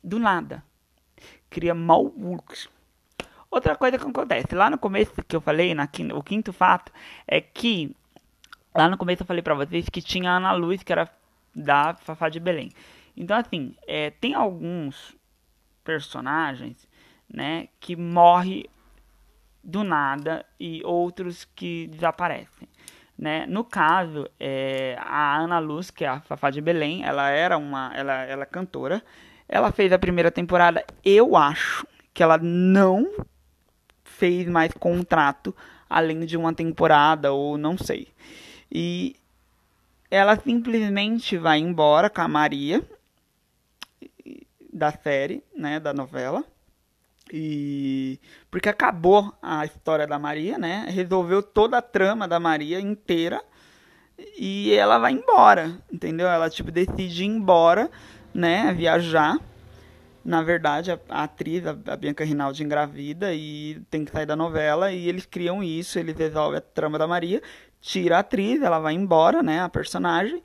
do 0.05 0.19
nada 0.19 0.63
cria 1.49 1.75
fluxo. 1.75 2.71
Outra 3.51 3.75
coisa 3.77 3.99
que 3.99 4.07
acontece, 4.07 4.55
lá 4.55 4.69
no 4.69 4.79
começo 4.79 5.13
que 5.27 5.35
eu 5.35 5.41
falei, 5.41 5.75
na, 5.75 5.89
o 6.15 6.23
quinto 6.23 6.53
fato, 6.53 6.93
é 7.27 7.41
que 7.41 7.95
lá 8.75 8.89
no 8.89 8.99
começo 8.99 9.23
eu 9.23 9.27
falei 9.27 9.43
pra 9.43 9.55
vocês 9.55 9.89
que 9.89 10.03
tinha 10.03 10.31
a 10.31 10.37
Ana 10.37 10.53
Luz, 10.53 10.83
que 10.83 10.93
era 10.93 11.11
da 11.55 11.95
Fafá 11.95 12.29
de 12.29 12.39
Belém. 12.39 12.71
Então, 13.17 13.37
assim, 13.37 13.75
é, 13.87 14.11
tem 14.11 14.35
alguns 14.35 15.17
personagens, 15.89 16.87
né, 17.27 17.69
que 17.81 17.97
morrem 17.97 18.67
do 19.65 19.83
nada 19.83 20.45
e 20.61 20.83
outros 20.85 21.49
que 21.57 21.87
desaparecem. 21.87 22.69
Né? 23.19 23.47
No 23.47 23.65
caso, 23.65 24.29
é, 24.39 24.99
a 25.01 25.39
Ana 25.39 25.59
Luz, 25.59 25.91
que 25.91 26.05
é 26.05 26.09
a 26.09 26.21
Fafá 26.21 26.51
de 26.51 26.61
Belém, 26.61 27.05
ela 27.07 27.31
era 27.31 27.57
uma, 27.57 27.91
ela, 27.95 28.23
ela 28.25 28.43
é 28.43 28.47
cantora, 28.47 29.03
ela 29.49 29.73
fez 29.73 29.91
a 29.91 29.99
primeira 29.99 30.31
temporada, 30.31 30.85
eu 31.03 31.35
acho 31.35 31.87
que 32.13 32.23
ela 32.23 32.37
não 32.37 33.11
fez 34.05 34.47
mais 34.47 34.71
contrato 34.75 35.57
além 35.89 36.21
de 36.27 36.37
uma 36.37 36.53
temporada 36.53 37.33
ou 37.33 37.57
não 37.57 37.79
sei. 37.79 38.09
E 38.71 39.17
ela 40.11 40.37
simplesmente 40.37 41.39
vai 41.39 41.59
embora 41.59 42.11
com 42.11 42.21
a 42.21 42.29
Maria 42.29 42.85
da 44.73 44.93
série, 44.93 45.43
né, 45.57 45.81
da 45.81 45.93
novela. 45.93 46.45
E 47.33 48.19
porque 48.51 48.69
acabou 48.69 49.33
a 49.43 49.65
história 49.65 50.07
da 50.07 50.19
Maria, 50.19 50.57
né? 50.57 50.87
Resolveu 50.89 51.43
toda 51.43 51.79
a 51.79 51.83
trama 51.83 52.27
da 52.27 52.41
Maria 52.41 52.81
inteira 52.81 53.43
e 54.37 54.73
ela 54.73 54.99
vai 54.99 55.13
embora, 55.13 55.79
entendeu? 55.93 56.27
Ela 56.27 56.49
tipo 56.49 56.71
decide 56.71 57.25
ir 57.25 57.27
embora 57.27 57.91
né, 58.33 58.73
viajar. 58.73 59.39
Na 60.25 60.43
verdade, 60.43 60.91
a, 60.91 60.99
a 61.09 61.25
atriz, 61.25 61.67
a, 61.67 61.71
a, 61.71 61.97
Bianca 61.97 62.25
Rinaldi, 62.25 62.63
engravida 62.63 63.33
e 63.33 63.81
tem 63.91 64.05
que 64.05 64.11
sair 64.11 64.27
da 64.27 64.37
novela. 64.37 64.93
E 64.93 65.09
eles 65.09 65.25
criam 65.25 65.63
isso, 65.63 65.99
eles 65.99 66.17
resolvem 66.17 66.59
a 66.59 66.61
trama 66.61 66.99
da 66.99 67.07
Maria, 67.07 67.43
tira 67.81 68.17
a 68.17 68.21
atriz, 68.21 68.61
ela 68.63 68.79
vai 68.79 68.95
embora, 68.95 69.43
né, 69.43 69.61
a 69.61 69.69
personagem. 69.69 70.43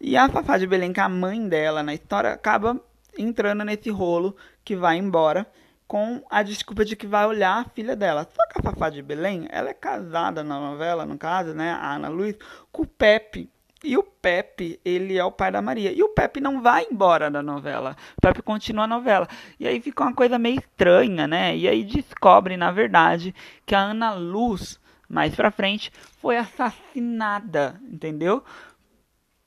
E 0.00 0.16
a 0.16 0.28
Fafá 0.28 0.56
de 0.56 0.66
Belém, 0.66 0.92
que 0.92 1.00
é 1.00 1.02
a 1.02 1.08
mãe 1.08 1.46
dela 1.48 1.82
na 1.82 1.92
história, 1.92 2.32
acaba 2.32 2.80
entrando 3.18 3.64
nesse 3.64 3.90
rolo 3.90 4.36
que 4.64 4.76
vai 4.76 4.96
embora 4.96 5.46
com 5.86 6.22
a 6.30 6.42
desculpa 6.42 6.84
de 6.84 6.94
que 6.94 7.06
vai 7.06 7.26
olhar 7.26 7.60
a 7.60 7.68
filha 7.70 7.96
dela. 7.96 8.28
Só 8.32 8.46
que 8.46 8.60
a 8.60 8.62
Fafá 8.62 8.90
de 8.90 9.02
Belém, 9.02 9.46
ela 9.50 9.70
é 9.70 9.74
casada 9.74 10.44
na 10.44 10.58
novela, 10.60 11.04
no 11.04 11.18
caso, 11.18 11.52
né, 11.52 11.72
a 11.72 11.94
Ana 11.94 12.08
Luiz, 12.08 12.36
com 12.70 12.82
o 12.82 12.86
Pepe, 12.86 13.50
e 13.82 13.96
o 13.96 14.02
Pepe, 14.02 14.78
ele 14.84 15.16
é 15.16 15.24
o 15.24 15.32
pai 15.32 15.50
da 15.50 15.62
Maria. 15.62 15.90
E 15.90 16.02
o 16.02 16.10
Pepe 16.10 16.38
não 16.40 16.60
vai 16.60 16.86
embora 16.90 17.30
da 17.30 17.42
novela. 17.42 17.96
O 18.18 18.20
Pepe 18.20 18.42
continua 18.42 18.84
a 18.84 18.86
novela. 18.86 19.26
E 19.58 19.66
aí 19.66 19.80
fica 19.80 20.04
uma 20.04 20.14
coisa 20.14 20.38
meio 20.38 20.58
estranha, 20.58 21.26
né? 21.26 21.56
E 21.56 21.66
aí 21.66 21.82
descobre, 21.82 22.56
na 22.58 22.70
verdade, 22.70 23.34
que 23.64 23.74
a 23.74 23.80
Ana 23.80 24.12
Luz, 24.12 24.78
mais 25.08 25.34
pra 25.34 25.50
frente, 25.50 25.90
foi 26.20 26.36
assassinada, 26.36 27.80
entendeu? 27.82 28.44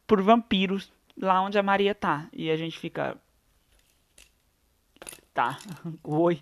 Por 0.08 0.22
vampiros 0.22 0.92
lá 1.16 1.40
onde 1.42 1.60
a 1.60 1.64
Maria 1.64 1.94
tá. 1.94 2.28
E 2.34 2.50
a 2.50 2.58
gente 2.58 2.78
fica. 2.80 3.16
Tá. 5.34 5.58
Oi. 6.04 6.42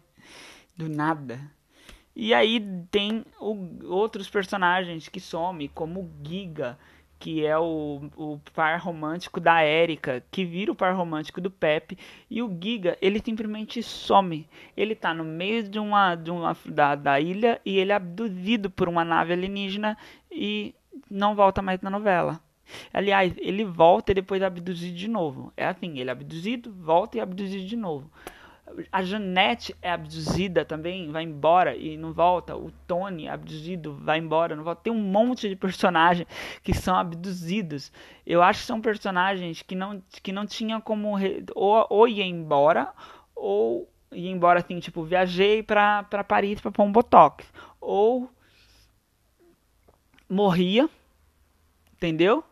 Do 0.76 0.90
nada. 0.90 1.40
E 2.16 2.34
aí 2.34 2.60
tem 2.90 3.24
o, 3.40 3.86
outros 3.86 4.30
personagens 4.30 5.08
que 5.08 5.20
somem, 5.20 5.70
como 5.70 6.02
o 6.02 6.12
Giga 6.24 6.78
que 7.22 7.46
é 7.46 7.56
o, 7.56 8.10
o 8.18 8.42
par 8.52 8.80
romântico 8.80 9.40
da 9.40 9.62
Érica, 9.62 10.24
que 10.32 10.44
vira 10.44 10.72
o 10.72 10.76
par 10.76 10.96
romântico 10.96 11.40
do 11.40 11.52
Pepe, 11.52 11.96
e 12.28 12.42
o 12.42 12.50
Giga, 12.60 12.98
ele 13.00 13.22
simplesmente 13.24 13.84
some. 13.84 14.50
Ele 14.76 14.96
tá 14.96 15.14
no 15.14 15.24
meio 15.24 15.62
de 15.62 15.78
uma, 15.78 16.16
de 16.16 16.32
uma 16.32 16.58
da, 16.66 16.96
da 16.96 17.20
ilha 17.20 17.62
e 17.64 17.78
ele 17.78 17.92
é 17.92 17.96
abduzido 17.96 18.72
por 18.72 18.90
uma 18.90 19.06
nave 19.06 19.34
alienígena 19.34 19.96
e 20.32 20.74
não 21.10 21.36
volta 21.36 21.62
mais 21.62 21.80
na 21.82 21.92
novela. 21.92 22.42
Aliás, 22.92 23.34
ele 23.38 23.66
volta 23.66 24.12
e 24.12 24.16
depois 24.16 24.42
é 24.42 24.46
abduzido 24.46 24.98
de 24.98 25.08
novo. 25.08 25.54
É 25.56 25.68
assim, 25.68 26.00
ele 26.00 26.10
é 26.10 26.14
abduzido, 26.14 26.74
volta 26.74 27.18
e 27.18 27.20
é 27.20 27.24
abduzido 27.24 27.66
de 27.66 27.76
novo. 27.76 28.10
A 28.92 29.04
Janete 29.04 29.76
é 29.82 29.92
abduzida 29.92 30.64
também, 30.64 31.12
vai 31.12 31.24
embora 31.24 31.76
e 31.76 31.98
não 31.98 32.14
volta. 32.14 32.56
O 32.56 32.72
Tony 32.88 33.28
abduzido, 33.28 33.94
vai 33.94 34.20
embora, 34.20 34.56
não 34.56 34.64
volta. 34.64 34.84
Tem 34.84 34.94
um 34.94 35.02
monte 35.02 35.50
de 35.50 35.56
personagens 35.56 36.28
que 36.64 36.74
são 36.74 36.96
abduzidos. 36.96 37.92
Eu 38.26 38.42
acho 38.42 38.62
que 38.62 38.66
são 38.66 38.80
personagens 38.80 39.62
que 39.62 39.76
não, 39.76 40.02
que 40.24 40.32
não 40.32 40.46
tinham 40.46 40.80
como. 40.80 41.16
Ou, 41.54 41.88
ou 41.90 42.08
ia 42.08 42.26
embora, 42.26 42.94
ou 43.36 43.90
ia 44.12 44.32
embora 44.32 44.60
assim, 44.60 44.80
tipo, 44.80 45.04
viajei 45.04 45.64
pra, 45.64 46.04
pra 46.04 46.24
Paris 46.24 46.62
pra 46.62 46.72
pôr 46.72 46.84
um 46.84 46.92
botox. 46.92 47.46
Ou 47.80 48.30
morria, 50.30 50.90
entendeu? 51.94 52.44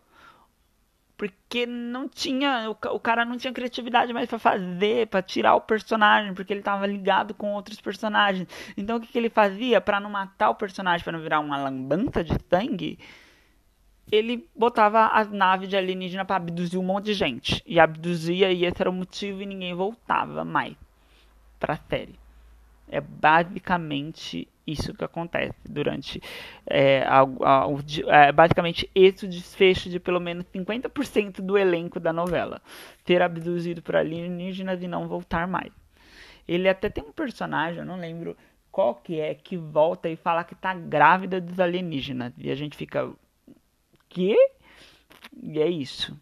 Porque 1.50 1.66
não 1.66 2.08
tinha, 2.08 2.70
o, 2.70 2.96
o 2.96 3.00
cara 3.00 3.26
não 3.26 3.36
tinha 3.36 3.52
criatividade 3.52 4.14
mais 4.14 4.30
para 4.30 4.38
fazer, 4.38 5.08
para 5.08 5.24
tirar 5.24 5.56
o 5.56 5.62
personagem, 5.62 6.32
porque 6.36 6.54
ele 6.54 6.62
tava 6.62 6.86
ligado 6.86 7.34
com 7.34 7.54
outros 7.54 7.82
personagens. 7.82 8.48
Então 8.78 8.98
o 8.98 9.02
que, 9.02 9.08
que 9.08 9.18
ele 9.18 9.32
fazia 9.32 9.82
para 9.82 10.00
não 10.00 10.12
matar 10.12 10.52
o 10.52 10.56
personagem, 10.56 11.04
para 11.04 11.14
não 11.14 11.24
virar 11.24 11.40
uma 11.40 11.58
lambança 11.58 12.24
de 12.24 12.36
sangue? 12.48 13.00
Ele 14.12 14.48
botava 14.56 15.08
as 15.08 15.32
naves 15.32 15.68
de 15.68 15.76
alienígena 15.76 16.24
para 16.24 16.36
abduzir 16.36 16.80
um 16.80 16.84
monte 16.84 17.06
de 17.06 17.16
gente. 17.16 17.64
E 17.66 17.80
abduzia, 17.80 18.52
e 18.52 18.64
esse 18.64 18.80
era 18.80 18.90
o 18.90 18.94
motivo, 18.94 19.42
e 19.42 19.48
ninguém 19.48 19.74
voltava 19.74 20.46
mais 20.46 20.76
pra 21.60 21.78
série. 21.90 22.20
É 22.88 23.02
basicamente 23.02 24.48
isso 24.72 24.94
que 24.94 25.04
acontece 25.04 25.58
durante 25.68 26.22
é, 26.66 27.04
a, 27.04 27.20
a, 27.20 27.68
o, 27.68 27.80
é, 28.08 28.32
basicamente 28.32 28.90
esse 28.94 29.28
desfecho 29.28 29.90
de 29.90 30.00
pelo 30.00 30.20
menos 30.20 30.46
50% 30.46 31.42
do 31.42 31.58
elenco 31.58 32.00
da 32.00 32.14
novela 32.14 32.62
ser 33.06 33.22
abduzido 33.22 33.82
por 33.82 33.96
alienígenas 33.96 34.82
e 34.82 34.88
não 34.88 35.08
voltar 35.08 35.48
mais. 35.48 35.72
Ele 36.48 36.68
até 36.68 36.90
tem 36.90 37.04
um 37.04 37.12
personagem, 37.12 37.80
eu 37.80 37.86
não 37.86 38.00
lembro 38.00 38.36
qual 38.72 38.96
que 38.96 39.20
é, 39.20 39.36
que 39.36 39.58
volta 39.58 40.10
e 40.10 40.16
fala 40.16 40.44
que 40.44 40.56
tá 40.56 40.74
grávida 40.74 41.42
dos 41.42 41.60
alienígenas. 41.60 42.34
E 42.38 42.50
a 42.50 42.56
gente 42.56 42.78
fica. 42.78 43.12
Que? 44.08 44.36
E 45.42 45.60
é 45.60 45.68
isso. 45.68 46.18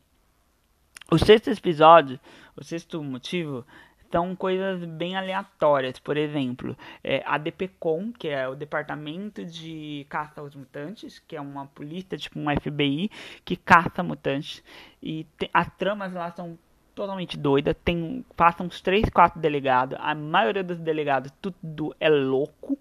O 1.10 1.18
sexto 1.18 1.50
episódio, 1.50 2.20
o 2.56 2.64
sexto 2.64 3.02
motivo, 3.02 3.66
são 4.12 4.36
coisas 4.36 4.84
bem 4.86 5.15
aleatórias. 5.15 6.00
Por 6.00 6.17
exemplo, 6.17 6.78
é, 7.04 7.24
a 7.26 7.38
DPCOM, 7.38 8.12
que 8.12 8.28
é 8.28 8.48
o 8.48 8.56
Departamento 8.56 9.46
de 9.46 10.06
Caça 10.10 10.41
aos 10.41 10.56
Mutantes, 10.56 11.20
que 11.20 11.36
é 11.36 11.41
uma 11.41 11.65
polícia, 11.67 12.17
tipo 12.17 12.39
um 12.39 12.46
FBI, 12.50 13.10
que 13.46 13.56
caça 13.56 14.04
mutantes. 14.04 14.63
E 15.02 15.26
as 15.54 15.70
tramas 15.78 16.13
lá 16.13 16.32
são 16.32 16.58
totalmente 16.96 17.38
doidas. 17.38 17.76
Tem, 17.84 18.26
passam 18.36 18.65
uns 18.65 18.82
3, 18.82 19.10
4 19.10 19.39
delegados. 19.39 19.98
A 20.02 20.15
maioria 20.15 20.63
dos 20.63 20.80
delegados, 20.80 21.32
tudo 21.41 21.96
é 22.00 22.10
louco. 22.10 22.78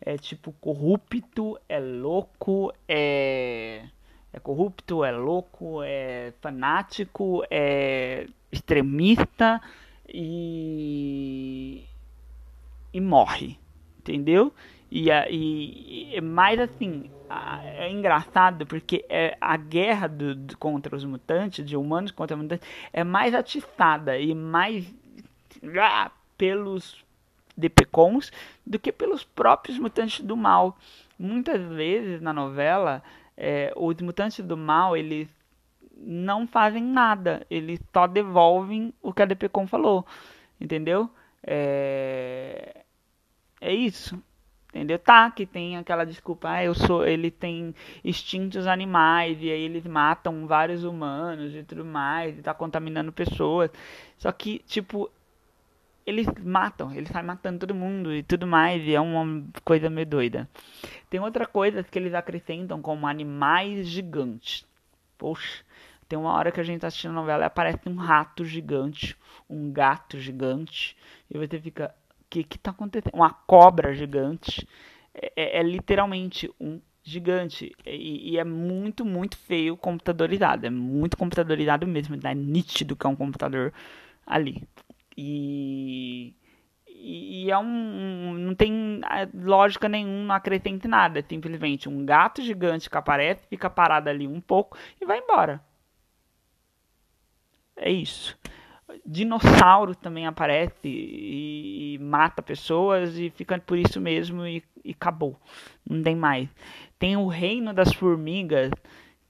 É 0.00 0.18
tipo 0.18 0.52
corrupto, 0.60 1.58
é 1.66 1.80
louco, 1.80 2.70
é 2.86 3.84
é 4.34 4.40
corrupto, 4.40 5.04
é 5.04 5.12
louco, 5.12 5.80
é 5.84 6.32
fanático, 6.40 7.44
é 7.48 8.26
extremista, 8.50 9.62
e, 10.08 11.84
e 12.92 13.00
morre, 13.00 13.58
entendeu? 13.98 14.52
E, 14.90 15.10
e, 15.10 16.16
e 16.16 16.20
mais 16.20 16.60
assim, 16.60 17.10
é 17.64 17.90
engraçado 17.90 18.66
porque 18.66 19.04
é, 19.08 19.36
a 19.40 19.56
guerra 19.56 20.06
do, 20.06 20.34
do, 20.34 20.56
contra 20.58 20.94
os 20.94 21.04
mutantes, 21.04 21.64
de 21.64 21.76
humanos 21.76 22.10
contra 22.10 22.36
mutantes, 22.36 22.66
é 22.92 23.02
mais 23.02 23.34
atiçada 23.34 24.18
e 24.18 24.34
mais 24.34 24.92
ah, 25.80 26.10
pelos 26.36 27.04
Depecons 27.56 28.30
do 28.66 28.78
que 28.78 28.92
pelos 28.92 29.24
próprios 29.24 29.78
mutantes 29.78 30.20
do 30.20 30.36
mal. 30.36 30.78
Muitas 31.18 31.60
vezes 31.62 32.20
na 32.20 32.32
novela, 32.32 33.02
é, 33.36 33.72
os 33.76 33.96
mutantes 34.00 34.44
do 34.44 34.56
mal 34.56 34.96
eles 34.96 35.28
não 36.06 36.46
fazem 36.46 36.82
nada, 36.82 37.46
eles 37.50 37.80
só 37.92 38.06
devolvem 38.06 38.92
o 39.02 39.12
que 39.12 39.22
a 39.22 39.24
DPCon 39.24 39.66
falou, 39.66 40.06
entendeu? 40.60 41.10
É, 41.42 42.82
é 43.60 43.72
isso, 43.72 44.22
entendeu? 44.68 44.98
Tá, 44.98 45.30
que 45.30 45.46
tem 45.46 45.76
aquela 45.76 46.04
desculpa, 46.04 46.50
ah, 46.50 46.64
eu 46.64 46.74
sou, 46.74 47.06
ele 47.06 47.30
tem 47.30 47.74
instintos 48.04 48.66
animais 48.66 49.38
e 49.40 49.50
aí 49.50 49.62
eles 49.62 49.86
matam 49.86 50.46
vários 50.46 50.84
humanos 50.84 51.54
e 51.54 51.62
tudo 51.62 51.84
mais, 51.84 52.38
e 52.38 52.42
tá 52.42 52.52
contaminando 52.52 53.12
pessoas. 53.12 53.70
Só 54.18 54.30
que, 54.32 54.58
tipo, 54.66 55.10
eles 56.06 56.26
matam, 56.42 56.92
eles 56.94 57.08
saem 57.08 57.24
matando 57.24 57.60
todo 57.60 57.74
mundo 57.74 58.12
e 58.14 58.22
tudo 58.22 58.46
mais, 58.46 58.82
e 58.82 58.94
é 58.94 59.00
uma 59.00 59.42
coisa 59.64 59.88
meio 59.88 60.06
doida. 60.06 60.48
Tem 61.08 61.20
outra 61.20 61.46
coisa 61.46 61.82
que 61.82 61.98
eles 61.98 62.12
acrescentam 62.14 62.82
como 62.82 63.06
animais 63.06 63.86
gigantes. 63.88 64.66
Poxa, 65.16 65.63
tem 66.08 66.18
uma 66.18 66.32
hora 66.32 66.52
que 66.52 66.60
a 66.60 66.64
gente 66.64 66.80
tá 66.80 66.88
assistindo 66.88 67.12
a 67.12 67.14
novela 67.14 67.44
e 67.44 67.46
aparece 67.46 67.88
um 67.88 67.96
rato 67.96 68.44
gigante, 68.44 69.16
um 69.48 69.72
gato 69.72 70.18
gigante, 70.18 70.96
e 71.30 71.38
você 71.38 71.58
fica, 71.58 71.94
o 72.20 72.24
que 72.30 72.44
que 72.44 72.58
tá 72.58 72.70
acontecendo? 72.70 73.14
Uma 73.14 73.30
cobra 73.30 73.94
gigante. 73.94 74.66
É, 75.14 75.32
é, 75.36 75.60
é 75.60 75.62
literalmente 75.62 76.50
um 76.60 76.80
gigante. 77.04 77.72
E, 77.86 78.32
e, 78.32 78.38
é 78.38 78.44
muito, 78.44 79.04
muito 79.04 79.36
feio 79.36 79.76
computadorizado. 79.76 80.66
É 80.66 80.70
muito 80.70 81.16
computadorizado 81.16 81.86
mesmo. 81.86 82.16
É 82.24 82.34
nítido 82.34 82.96
que 82.96 83.06
é 83.06 83.08
um 83.08 83.14
computador 83.14 83.72
ali. 84.26 84.66
E, 85.16 86.34
e 86.88 87.50
é 87.50 87.58
um. 87.58 88.34
Não 88.34 88.54
tem 88.54 89.00
é, 89.04 89.28
lógica 89.34 89.88
nenhuma, 89.88 90.24
não 90.24 90.34
acrescenta 90.34 90.88
nada. 90.88 91.20
É 91.20 91.22
simplesmente 91.22 91.88
um 91.88 92.04
gato 92.04 92.42
gigante 92.42 92.90
que 92.90 92.96
aparece, 92.96 93.46
fica 93.48 93.70
parado 93.70 94.08
ali 94.08 94.26
um 94.26 94.40
pouco 94.40 94.76
e 95.00 95.04
vai 95.04 95.18
embora. 95.18 95.62
É 97.76 97.90
isso. 97.90 98.38
Dinossauro 99.04 99.94
também 99.94 100.26
aparece 100.26 100.88
e, 100.88 101.94
e 101.94 101.98
mata 101.98 102.42
pessoas 102.42 103.18
e 103.18 103.30
fica 103.30 103.58
por 103.58 103.78
isso 103.78 104.00
mesmo 104.00 104.46
e, 104.46 104.62
e 104.84 104.92
acabou. 104.92 105.38
Não 105.88 106.02
tem 106.02 106.14
mais. 106.14 106.48
Tem 106.98 107.16
o 107.16 107.26
Reino 107.26 107.72
das 107.72 107.92
Formigas, 107.92 108.70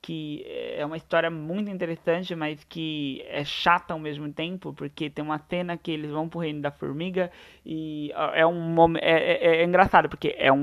que 0.04 0.44
é 0.46 0.84
uma 0.84 0.98
história 0.98 1.30
muito 1.30 1.70
interessante, 1.70 2.34
mas 2.34 2.62
que 2.64 3.24
é 3.26 3.42
chata 3.42 3.94
ao 3.94 3.98
mesmo 3.98 4.30
tempo, 4.30 4.74
porque 4.74 5.08
tem 5.08 5.24
uma 5.24 5.38
cena 5.38 5.78
que 5.78 5.90
eles 5.90 6.10
vão 6.10 6.28
pro 6.28 6.40
reino 6.40 6.60
da 6.60 6.70
formiga 6.70 7.30
e 7.64 8.12
é 8.34 8.46
um 8.46 8.96
é, 8.98 9.00
é, 9.00 9.56
é 9.56 9.64
engraçado 9.64 10.08
porque 10.10 10.34
é 10.36 10.52
um, 10.52 10.58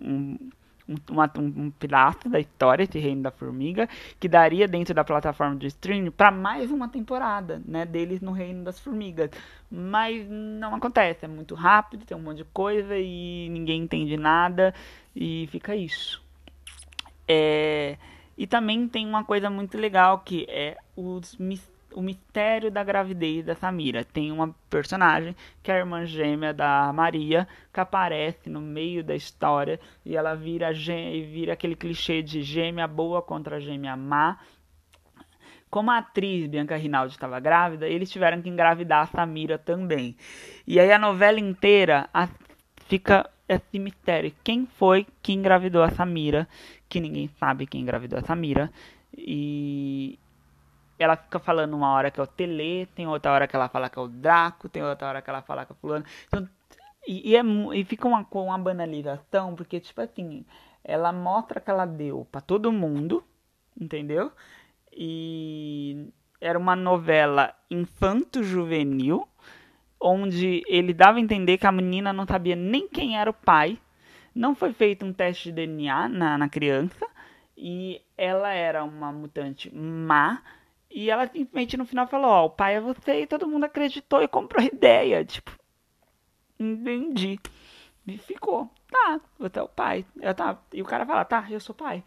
um 0.00 0.50
um, 0.88 0.94
uma, 1.10 1.30
um, 1.38 1.70
pedaço 1.70 2.28
da 2.28 2.38
história, 2.38 2.84
esse 2.84 2.98
Reino 2.98 3.22
da 3.22 3.30
Formiga, 3.30 3.88
que 4.20 4.28
daria 4.28 4.68
dentro 4.68 4.94
da 4.94 5.04
plataforma 5.04 5.56
de 5.56 5.66
streaming 5.66 6.10
para 6.10 6.30
mais 6.30 6.70
uma 6.70 6.88
temporada, 6.88 7.62
né, 7.66 7.84
deles 7.84 8.20
no 8.20 8.32
Reino 8.32 8.64
das 8.64 8.78
Formigas. 8.78 9.30
Mas 9.70 10.26
não 10.28 10.74
acontece, 10.74 11.24
é 11.24 11.28
muito 11.28 11.54
rápido, 11.54 12.04
tem 12.04 12.16
um 12.16 12.20
monte 12.20 12.38
de 12.38 12.44
coisa 12.44 12.96
e 12.96 13.48
ninguém 13.50 13.82
entende 13.82 14.16
nada 14.16 14.74
e 15.14 15.48
fica 15.50 15.74
isso. 15.74 16.22
É, 17.26 17.96
e 18.36 18.46
também 18.46 18.86
tem 18.86 19.06
uma 19.06 19.24
coisa 19.24 19.48
muito 19.48 19.78
legal 19.78 20.18
que 20.18 20.46
é 20.48 20.76
os 20.96 21.36
mistérios 21.36 21.73
o 21.94 22.02
mistério 22.02 22.70
da 22.70 22.82
gravidez 22.82 23.44
da 23.44 23.54
Samira. 23.54 24.04
Tem 24.04 24.32
uma 24.32 24.54
personagem 24.68 25.34
que 25.62 25.70
é 25.70 25.74
a 25.74 25.78
irmã 25.78 26.04
gêmea 26.04 26.52
da 26.52 26.92
Maria, 26.92 27.46
que 27.72 27.80
aparece 27.80 28.50
no 28.50 28.60
meio 28.60 29.02
da 29.02 29.14
história 29.14 29.80
e 30.04 30.16
ela 30.16 30.34
vira, 30.34 30.72
vira 30.72 31.52
aquele 31.52 31.76
clichê 31.76 32.20
de 32.20 32.42
gêmea 32.42 32.86
boa 32.86 33.22
contra 33.22 33.60
gêmea 33.60 33.96
má. 33.96 34.38
Como 35.70 35.90
a 35.90 35.98
atriz 35.98 36.46
Bianca 36.46 36.76
Rinaldi 36.76 37.14
estava 37.14 37.40
grávida, 37.40 37.88
eles 37.88 38.10
tiveram 38.10 38.40
que 38.42 38.48
engravidar 38.48 39.02
a 39.02 39.06
Samira 39.06 39.58
também. 39.58 40.16
E 40.66 40.78
aí 40.78 40.92
a 40.92 40.98
novela 40.98 41.40
inteira 41.40 42.08
a, 42.12 42.28
fica 42.86 43.28
esse 43.48 43.78
mistério. 43.78 44.32
Quem 44.42 44.66
foi 44.66 45.06
que 45.22 45.32
engravidou 45.32 45.82
a 45.82 45.90
Samira? 45.90 46.48
Que 46.88 47.00
ninguém 47.00 47.28
sabe 47.40 47.66
quem 47.66 47.80
engravidou 47.80 48.18
a 48.18 48.22
Samira. 48.22 48.70
E, 49.16 50.18
ela 50.98 51.16
fica 51.16 51.38
falando 51.38 51.74
uma 51.74 51.92
hora 51.92 52.10
que 52.10 52.20
é 52.20 52.22
o 52.22 52.26
Tele, 52.26 52.86
tem 52.94 53.06
outra 53.06 53.32
hora 53.32 53.48
que 53.48 53.56
ela 53.56 53.68
fala 53.68 53.88
que 53.88 53.98
é 53.98 54.02
o 54.02 54.08
Draco, 54.08 54.68
tem 54.68 54.82
outra 54.82 55.08
hora 55.08 55.22
que 55.22 55.30
ela 55.30 55.42
fala 55.42 55.64
que 55.64 55.72
é 55.72 55.76
fulano. 55.76 56.04
Então, 56.28 56.48
e, 57.06 57.32
e, 57.32 57.36
é, 57.36 57.42
e 57.74 57.84
fica 57.84 58.08
uma, 58.08 58.26
uma 58.30 58.58
banalização, 58.58 59.54
porque, 59.54 59.80
tipo 59.80 60.00
assim, 60.00 60.44
ela 60.82 61.12
mostra 61.12 61.60
que 61.60 61.70
ela 61.70 61.84
deu 61.84 62.26
para 62.30 62.40
todo 62.40 62.72
mundo, 62.72 63.22
entendeu? 63.78 64.32
E 64.92 66.08
era 66.40 66.58
uma 66.58 66.76
novela 66.76 67.54
infanto-juvenil, 67.70 69.26
onde 70.00 70.62
ele 70.68 70.92
dava 70.92 71.18
a 71.18 71.20
entender 71.20 71.58
que 71.58 71.66
a 71.66 71.72
menina 71.72 72.12
não 72.12 72.26
sabia 72.26 72.54
nem 72.54 72.88
quem 72.88 73.18
era 73.18 73.30
o 73.30 73.34
pai, 73.34 73.78
não 74.34 74.54
foi 74.54 74.72
feito 74.72 75.04
um 75.04 75.12
teste 75.12 75.50
de 75.50 75.66
DNA 75.66 76.08
na, 76.08 76.38
na 76.38 76.48
criança, 76.48 77.06
e 77.56 78.02
ela 78.16 78.52
era 78.52 78.84
uma 78.84 79.12
mutante 79.12 79.74
má, 79.74 80.42
e 80.94 81.10
ela 81.10 81.26
simplesmente 81.26 81.76
no 81.76 81.84
final 81.84 82.06
falou, 82.06 82.30
ó, 82.30 82.44
o 82.46 82.50
pai 82.50 82.76
é 82.76 82.80
você 82.80 83.22
e 83.22 83.26
todo 83.26 83.48
mundo 83.48 83.64
acreditou 83.64 84.22
e 84.22 84.28
comprou 84.28 84.62
a 84.62 84.66
ideia. 84.66 85.24
Tipo, 85.24 85.50
entendi. 86.56 87.40
E 88.06 88.16
ficou. 88.16 88.70
Tá, 88.88 89.20
você 89.36 89.58
é 89.58 89.62
o 89.62 89.68
pai. 89.68 90.06
Eu, 90.20 90.32
tá. 90.32 90.56
E 90.72 90.80
o 90.80 90.84
cara 90.84 91.04
fala, 91.04 91.24
tá, 91.24 91.48
eu 91.50 91.58
sou 91.58 91.74
pai. 91.74 92.04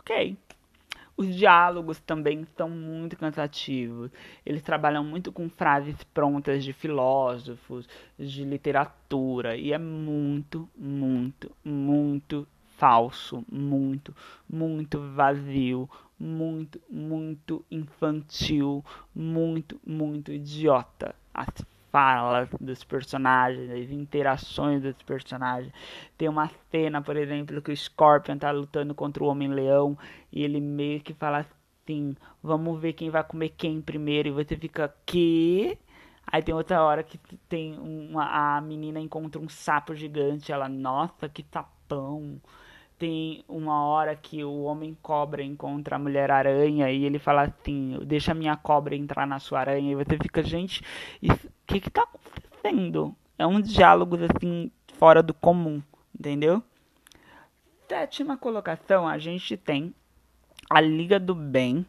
Ok. 0.00 0.36
Os 1.16 1.32
diálogos 1.36 2.00
também 2.00 2.44
são 2.56 2.68
muito 2.68 3.16
cansativos. 3.16 4.10
Eles 4.44 4.62
trabalham 4.62 5.04
muito 5.04 5.30
com 5.30 5.48
frases 5.48 6.02
prontas 6.02 6.64
de 6.64 6.72
filósofos, 6.72 7.88
de 8.18 8.42
literatura. 8.42 9.56
E 9.56 9.72
é 9.72 9.78
muito, 9.78 10.68
muito, 10.76 11.48
muito 11.64 12.44
falso. 12.76 13.44
Muito, 13.48 14.12
muito 14.48 15.00
vazio 15.12 15.88
muito, 16.20 16.78
muito 16.90 17.64
infantil, 17.70 18.84
muito, 19.14 19.80
muito 19.86 20.30
idiota. 20.30 21.14
As 21.32 21.48
falas 21.90 22.48
dos 22.60 22.84
personagens, 22.84 23.70
as 23.70 23.90
interações 23.90 24.82
dos 24.82 25.00
personagens. 25.02 25.72
Tem 26.16 26.28
uma 26.28 26.50
cena, 26.70 27.02
por 27.02 27.16
exemplo, 27.16 27.60
que 27.62 27.72
o 27.72 27.76
Scorpion 27.76 28.38
tá 28.38 28.50
lutando 28.50 28.94
contra 28.94 29.24
o 29.24 29.26
Homem-Leão 29.26 29.98
e 30.32 30.42
ele 30.42 30.60
meio 30.60 31.00
que 31.00 31.14
fala 31.14 31.38
assim: 31.38 32.14
vamos 32.42 32.80
ver 32.80 32.92
quem 32.92 33.10
vai 33.10 33.24
comer 33.24 33.50
quem 33.50 33.80
primeiro. 33.80 34.28
E 34.28 34.32
você 34.32 34.56
fica, 34.56 34.94
que? 35.06 35.78
Aí 36.26 36.42
tem 36.42 36.54
outra 36.54 36.82
hora 36.82 37.02
que 37.02 37.18
tem 37.48 37.76
uma, 37.78 38.56
a 38.56 38.60
menina 38.60 39.00
encontra 39.00 39.40
um 39.40 39.48
sapo 39.48 39.94
gigante. 39.94 40.52
Ela, 40.52 40.68
nossa, 40.68 41.28
que 41.28 41.44
sapão. 41.50 42.40
Tem 43.00 43.42
uma 43.48 43.82
hora 43.86 44.14
que 44.14 44.44
o 44.44 44.64
homem 44.64 44.94
cobra 45.00 45.42
encontra 45.42 45.96
a 45.96 45.98
mulher 45.98 46.30
aranha 46.30 46.90
e 46.90 47.06
ele 47.06 47.18
fala 47.18 47.44
assim: 47.44 47.98
Deixa 48.04 48.32
a 48.32 48.34
minha 48.34 48.54
cobra 48.58 48.94
entrar 48.94 49.26
na 49.26 49.38
sua 49.38 49.60
aranha. 49.60 49.92
E 49.92 49.94
você 49.94 50.18
fica, 50.18 50.42
gente, 50.42 50.82
o 51.22 51.34
que 51.66 51.80
que 51.80 51.88
tá 51.88 52.02
acontecendo? 52.02 53.16
É 53.38 53.46
um 53.46 53.58
diálogo 53.58 54.18
assim, 54.22 54.70
fora 54.98 55.22
do 55.22 55.32
comum, 55.32 55.82
entendeu? 56.14 56.62
Sétima 57.88 58.36
colocação, 58.36 59.08
a 59.08 59.16
gente 59.16 59.56
tem 59.56 59.94
a 60.68 60.78
Liga 60.78 61.18
do 61.18 61.34
Bem 61.34 61.86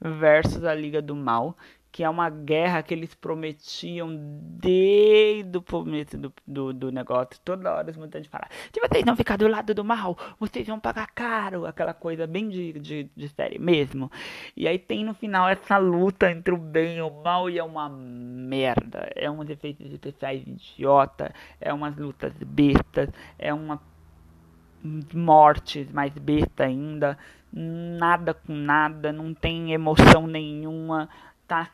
versus 0.00 0.64
a 0.64 0.74
Liga 0.74 1.02
do 1.02 1.14
Mal, 1.14 1.54
que 1.96 2.04
é 2.04 2.10
uma 2.10 2.28
guerra 2.28 2.82
que 2.82 2.92
eles 2.92 3.14
prometiam 3.14 4.14
desde 4.14 5.56
o 5.56 5.62
começo 5.62 6.18
do, 6.18 6.30
do, 6.46 6.70
do 6.74 6.92
negócio. 6.92 7.40
Toda 7.42 7.72
hora 7.72 7.90
os 7.90 7.96
mutantes 7.96 8.28
falam: 8.28 8.46
se 8.70 8.78
vocês 8.78 9.02
não 9.02 9.16
ficar 9.16 9.38
do 9.38 9.48
lado 9.48 9.72
do 9.72 9.82
mal, 9.82 10.14
vocês 10.38 10.66
vão 10.66 10.78
pagar 10.78 11.06
caro. 11.14 11.64
Aquela 11.64 11.94
coisa 11.94 12.26
bem 12.26 12.50
de, 12.50 12.74
de, 12.74 13.10
de 13.16 13.28
série 13.30 13.58
mesmo. 13.58 14.12
E 14.54 14.68
aí 14.68 14.78
tem 14.78 15.06
no 15.06 15.14
final 15.14 15.48
essa 15.48 15.78
luta 15.78 16.30
entre 16.30 16.52
o 16.52 16.58
bem 16.58 16.98
e 16.98 17.00
o 17.00 17.08
mal 17.08 17.48
e 17.48 17.58
é 17.58 17.64
uma 17.64 17.88
merda. 17.88 19.10
É 19.16 19.30
uns 19.30 19.48
efeitos 19.48 19.90
especiais 19.90 20.46
idiota, 20.46 21.32
é 21.58 21.72
umas 21.72 21.96
lutas 21.96 22.34
bestas, 22.44 23.08
é 23.38 23.54
uma 23.54 23.80
mortes 25.14 25.90
mais 25.90 26.12
besta 26.12 26.64
ainda, 26.64 27.16
nada 27.50 28.34
com 28.34 28.52
nada, 28.52 29.10
não 29.12 29.32
tem 29.32 29.72
emoção 29.72 30.26
nenhuma, 30.26 31.08
tá 31.46 31.70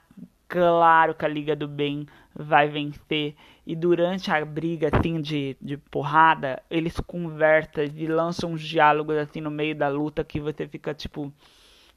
claro 0.52 1.14
que 1.14 1.24
a 1.24 1.28
Liga 1.28 1.56
do 1.56 1.66
Bem 1.66 2.06
vai 2.34 2.68
vencer. 2.68 3.34
E 3.66 3.74
durante 3.74 4.30
a 4.30 4.44
briga, 4.44 4.90
assim, 4.92 5.18
de, 5.18 5.56
de 5.58 5.78
porrada, 5.78 6.62
eles 6.70 7.00
conversam 7.00 7.84
e 7.84 8.06
lançam 8.06 8.52
uns 8.52 8.62
diálogos, 8.62 9.16
assim, 9.16 9.40
no 9.40 9.50
meio 9.50 9.74
da 9.74 9.88
luta 9.88 10.22
que 10.22 10.38
você 10.38 10.68
fica, 10.68 10.92
tipo... 10.92 11.32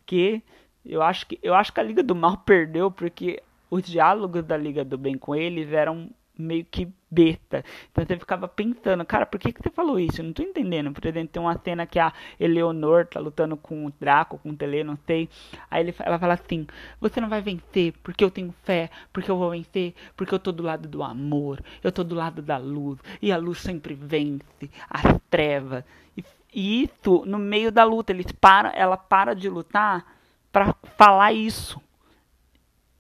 Que? 0.06 0.42
Eu 0.86 1.02
acho 1.02 1.28
que, 1.28 1.38
eu 1.44 1.54
acho 1.54 1.74
que 1.74 1.80
a 1.80 1.84
Liga 1.84 2.02
do 2.02 2.16
Mal 2.16 2.38
perdeu 2.46 2.90
porque 2.90 3.44
os 3.70 3.84
diálogos 3.84 4.44
da 4.44 4.56
Liga 4.56 4.86
do 4.86 4.98
Bem 4.98 5.18
com 5.18 5.36
eles 5.36 5.74
eram 5.74 6.10
meio 6.38 6.66
que 6.66 6.88
besta. 7.10 7.64
Então 7.92 8.06
você 8.06 8.18
ficava 8.18 8.48
pensando, 8.48 9.06
cara, 9.06 9.26
por 9.26 9.40
que, 9.40 9.54
que 9.54 9.62
você 9.62 9.70
falou 9.70 10.00
isso? 10.00 10.20
Eu 10.20 10.26
não 10.26 10.34
tô 10.34 10.44
entendendo. 10.44 10.92
Por 10.92 11.06
exemplo, 11.06 11.30
tem 11.30 11.42
uma 11.42 11.58
cena 11.60 11.86
que 11.86 11.98
a 11.98 12.12
Eleonor 12.40 13.06
tá 13.06 13.20
lutando 13.20 13.56
com 13.56 13.86
o 13.86 13.94
Draco, 14.00 14.38
com 14.40 14.50
o 14.50 14.56
Tele, 14.56 14.84
não 14.84 14.98
sei. 15.08 15.30
Aí 15.72 15.84
ele, 15.84 15.96
ela 16.00 16.20
fala 16.20 16.34
assim: 16.34 16.68
Você 17.00 17.22
não 17.22 17.30
vai 17.30 17.42
vencer 17.42 17.94
porque 18.04 18.24
eu 18.24 18.32
tenho 18.32 18.54
fé, 18.64 18.90
porque 19.14 19.32
eu 19.32 19.38
vou 19.38 19.52
vencer, 19.52 19.94
porque 20.16 20.34
eu 20.34 20.40
tô 20.40 20.52
do 20.52 20.64
lado 20.64 20.88
do 20.88 21.02
amor, 21.04 21.64
eu 21.84 21.92
tô 21.92 22.04
do 22.04 22.16
lado 22.16 22.42
da 22.42 22.58
luz, 22.58 23.00
e 23.22 23.32
a 23.32 23.38
luz 23.38 23.60
sempre 23.60 23.94
vence 23.94 24.70
as 24.90 25.20
trevas. 25.30 25.84
E, 26.18 26.84
isso, 26.84 27.24
no 27.26 27.38
meio 27.38 27.72
da 27.72 27.84
luta, 27.84 28.14
eles 28.14 28.32
param, 28.32 28.72
ela 28.74 28.96
para 28.96 29.34
de 29.34 29.50
lutar 29.50 30.06
para 30.52 30.74
falar 30.98 31.34
isso. 31.34 31.82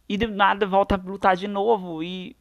E 0.09 0.17
de 0.17 0.27
nada 0.27 0.67
volta 0.67 0.95
a 0.95 0.97
lutar 0.97 1.37
de 1.37 1.47
novo. 1.47 2.03
E 2.03 2.35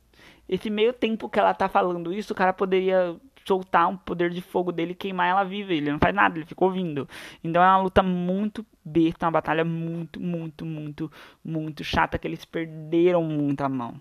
esse 0.49 0.71
meio 0.71 0.93
tempo 0.93 1.29
que 1.29 1.39
ela 1.39 1.55
tá 1.55 1.69
falando 1.69 2.13
isso, 2.13 2.33
o 2.33 2.37
cara 2.37 2.53
poderia 2.53 3.17
soltar 3.47 3.89
um 3.89 3.97
poder 3.97 4.31
de 4.31 4.41
fogo 4.41 4.73
dele 4.73 4.95
queimar 4.95 5.29
ela 5.29 5.45
viva. 5.45 5.73
Ele 5.73 5.91
não 5.91 5.99
faz 5.99 6.15
nada, 6.15 6.39
ele 6.39 6.47
ficou 6.47 6.69
ouvindo. 6.69 7.09
Então 7.43 7.63
é 7.63 7.67
uma 7.67 7.83
luta 7.83 8.03
muito 8.03 8.65
besta, 8.85 9.27
uma 9.27 9.33
batalha 9.33 9.65
muito, 9.65 10.21
muito, 10.21 10.65
muito, 10.65 11.13
muito 11.45 11.85
chata 11.85 12.19
que 12.19 12.27
eles 12.27 12.45
perderam 12.45 13.23
muito 13.23 13.61
a 13.63 13.69
mão. 13.69 14.01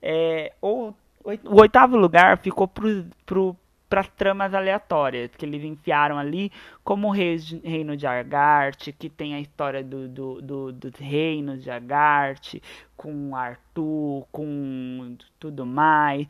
É, 0.00 0.52
o, 0.62 0.92
o 1.24 1.60
oitavo 1.60 1.96
lugar 1.96 2.38
ficou 2.38 2.68
pro, 2.68 3.06
pro, 3.26 3.56
para 3.88 4.00
as 4.02 4.08
tramas 4.08 4.52
aleatórias 4.52 5.30
que 5.34 5.44
eles 5.44 5.64
enfiaram 5.64 6.18
ali, 6.18 6.52
como 6.84 7.08
o 7.08 7.10
reino 7.10 7.96
de 7.96 8.06
Argart, 8.06 8.90
que 8.98 9.08
tem 9.08 9.34
a 9.34 9.40
história 9.40 9.82
do, 9.82 10.08
do, 10.08 10.42
do, 10.42 10.72
dos 10.72 10.94
reinos 10.96 11.62
de 11.62 11.70
Argart, 11.70 12.56
com 12.96 13.34
Arthur, 13.34 14.26
com 14.30 15.16
tudo 15.38 15.64
mais. 15.64 16.26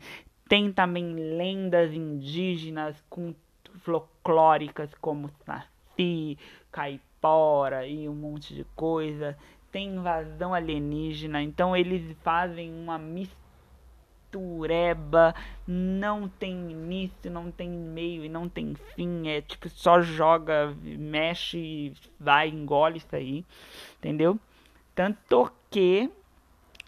Tem 0.47 0.71
também 0.71 1.13
lendas 1.13 1.93
indígenas 1.93 2.95
com 3.09 3.35
folclóricas 3.83 4.89
como 4.95 5.29
Saci, 5.45 6.37
Caipora 6.71 7.85
e 7.85 8.07
um 8.07 8.15
monte 8.15 8.55
de 8.55 8.63
coisa. 8.75 9.37
Tem 9.71 9.89
invasão 9.89 10.53
alienígena, 10.53 11.43
então 11.43 11.75
eles 11.75 12.17
fazem 12.23 12.73
uma 12.73 12.97
mistura 12.97 13.38
tureba, 14.31 15.33
não 15.67 16.27
tem 16.27 16.71
início, 16.71 17.29
não 17.31 17.51
tem 17.51 17.69
meio 17.69 18.23
e 18.23 18.29
não 18.29 18.47
tem 18.47 18.75
fim, 18.95 19.27
é 19.27 19.41
tipo 19.41 19.69
só 19.69 20.01
joga, 20.01 20.75
mexe, 20.83 21.93
vai, 22.19 22.49
engole 22.49 22.97
isso 22.97 23.15
aí, 23.15 23.45
entendeu? 23.97 24.39
Tanto 24.95 25.51
que 25.69 26.09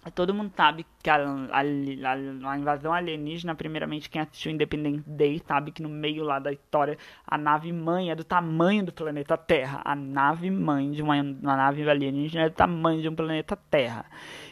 Todo 0.10 0.34
mundo 0.34 0.52
sabe 0.58 0.84
que 1.04 1.10
a, 1.12 1.16
a, 1.16 1.60
a, 1.60 2.52
a, 2.52 2.58
invasão 2.58 2.92
alienígena, 2.92 3.54
primeiramente 3.54 4.10
quem 4.10 4.20
assistiu 4.20 4.52
Independence 4.52 5.08
Day 5.08 5.40
sabe 5.46 5.72
que 5.72 5.84
no 5.84 5.90
meio 5.90 6.24
lá 6.24 6.40
da 6.40 6.52
história 6.52 6.98
a 7.26 7.38
nave 7.38 7.72
mãe 7.72 8.10
é 8.10 8.16
do 8.16 8.24
tamanho 8.24 8.84
do 8.84 8.92
planeta 8.92 9.38
Terra. 9.38 9.80
A 9.86 9.96
nave 9.96 10.50
mãe 10.50 10.90
de 10.90 11.04
uma, 11.04 11.22
uma 11.22 11.56
nave 11.56 11.88
alienígena 11.88 12.46
é 12.46 12.50
do 12.50 12.56
tamanho 12.56 13.00
de 13.00 13.10
um 13.10 13.16
planeta 13.16 13.56
Terra. 13.56 14.06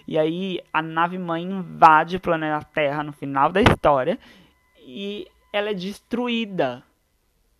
E 0.07 0.19
aí 0.19 0.61
a 0.71 0.83
nave 0.83 1.17
mãe 1.17 1.41
invade 1.41 2.17
o 2.17 2.21
planeta 2.21 2.63
Terra 2.71 3.03
no 3.03 3.11
final 3.11 3.51
da 3.51 3.59
história 3.59 4.19
e 4.77 5.27
ela 5.51 5.71
é 5.71 5.73
destruída 5.73 6.83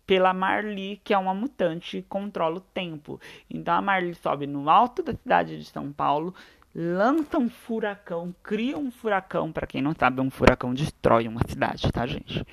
pela 0.06 0.32
Marli, 0.32 1.00
que 1.04 1.14
é 1.14 1.18
uma 1.18 1.34
mutante 1.34 2.02
que 2.02 2.08
controla 2.08 2.56
o 2.56 2.60
tempo. 2.60 3.20
Então 3.48 3.74
a 3.74 3.82
Marli 3.82 4.14
sobe 4.14 4.46
no 4.46 4.68
alto 4.70 5.02
da 5.02 5.12
cidade 5.12 5.58
de 5.58 5.64
São 5.64 5.92
Paulo 5.92 6.34
lança 6.74 7.38
um 7.38 7.48
furacão, 7.48 8.34
cria 8.42 8.78
um 8.78 8.90
furacão. 8.90 9.52
Para 9.52 9.66
quem 9.66 9.82
não 9.82 9.94
sabe, 9.98 10.20
um 10.20 10.30
furacão 10.30 10.72
destrói 10.72 11.26
uma 11.26 11.40
cidade, 11.46 11.90
tá, 11.90 12.06
gente? 12.06 12.44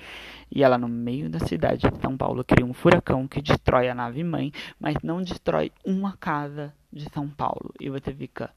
E 0.50 0.62
ela, 0.62 0.78
no 0.78 0.88
meio 0.88 1.28
da 1.28 1.38
cidade 1.38 1.88
de 1.88 2.00
São 2.00 2.16
Paulo, 2.16 2.44
cria 2.44 2.66
um 2.66 2.74
furacão 2.74 3.28
que 3.28 3.40
destrói 3.40 3.88
a 3.88 3.94
nave 3.94 4.24
mãe, 4.24 4.52
mas 4.78 4.96
não 5.02 5.22
destrói 5.22 5.72
uma 5.84 6.16
casa 6.16 6.74
de 6.92 7.08
São 7.10 7.28
Paulo. 7.28 7.72
E 7.78 7.88
você 7.88 8.12
fica. 8.12 8.50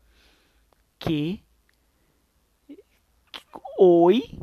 Que? 0.97 1.41
Oi? 3.78 4.39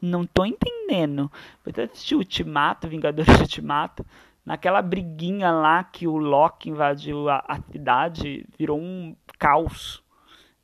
Não 0.00 0.26
tô 0.26 0.44
entendendo. 0.44 1.30
Você 1.64 1.82
assistiu 1.82 2.18
Ultimato, 2.18 2.88
Vingadores 2.88 3.34
de 3.36 3.42
Ultimato? 3.42 4.04
Naquela 4.44 4.80
briguinha 4.80 5.50
lá 5.50 5.84
que 5.84 6.08
o 6.08 6.16
Loki 6.16 6.70
invadiu 6.70 7.28
a, 7.28 7.44
a 7.46 7.60
cidade, 7.70 8.46
virou 8.58 8.80
um 8.80 9.14
caos 9.38 10.02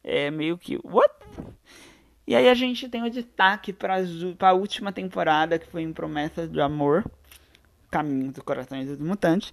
é 0.07 0.31
meio 0.31 0.57
que. 0.57 0.79
What? 0.85 1.13
E 2.27 2.35
aí 2.35 2.49
a 2.49 2.55
gente 2.55 2.89
tem 2.89 3.03
o 3.03 3.11
destaque 3.11 3.73
para 3.73 3.97
a 4.41 4.53
última 4.53 4.93
temporada, 4.93 5.59
que 5.59 5.67
foi 5.67 5.83
em 5.83 5.93
Promessas 5.93 6.51
de 6.51 6.61
Amor 6.61 7.05
Caminho 7.91 8.33
dos 8.33 8.43
Corações 8.43 8.87
dos 8.87 9.01
Mutantes. 9.01 9.53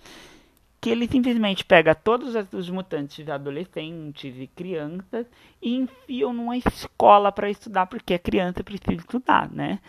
Que 0.79 0.89
ele 0.89 1.07
simplesmente 1.07 1.63
pega 1.63 1.95
todos 1.95 2.35
os 2.53 2.69
mutantes 2.69 3.27
adolescentes 3.29 4.35
e 4.37 4.47
crianças 4.47 5.25
e 5.61 5.75
enfiam 5.75 6.33
numa 6.33 6.57
escola 6.57 7.31
para 7.31 7.49
estudar, 7.49 7.87
porque 7.87 8.13
a 8.13 8.19
criança 8.19 8.63
precisa 8.63 8.93
estudar, 8.93 9.49
né? 9.49 9.79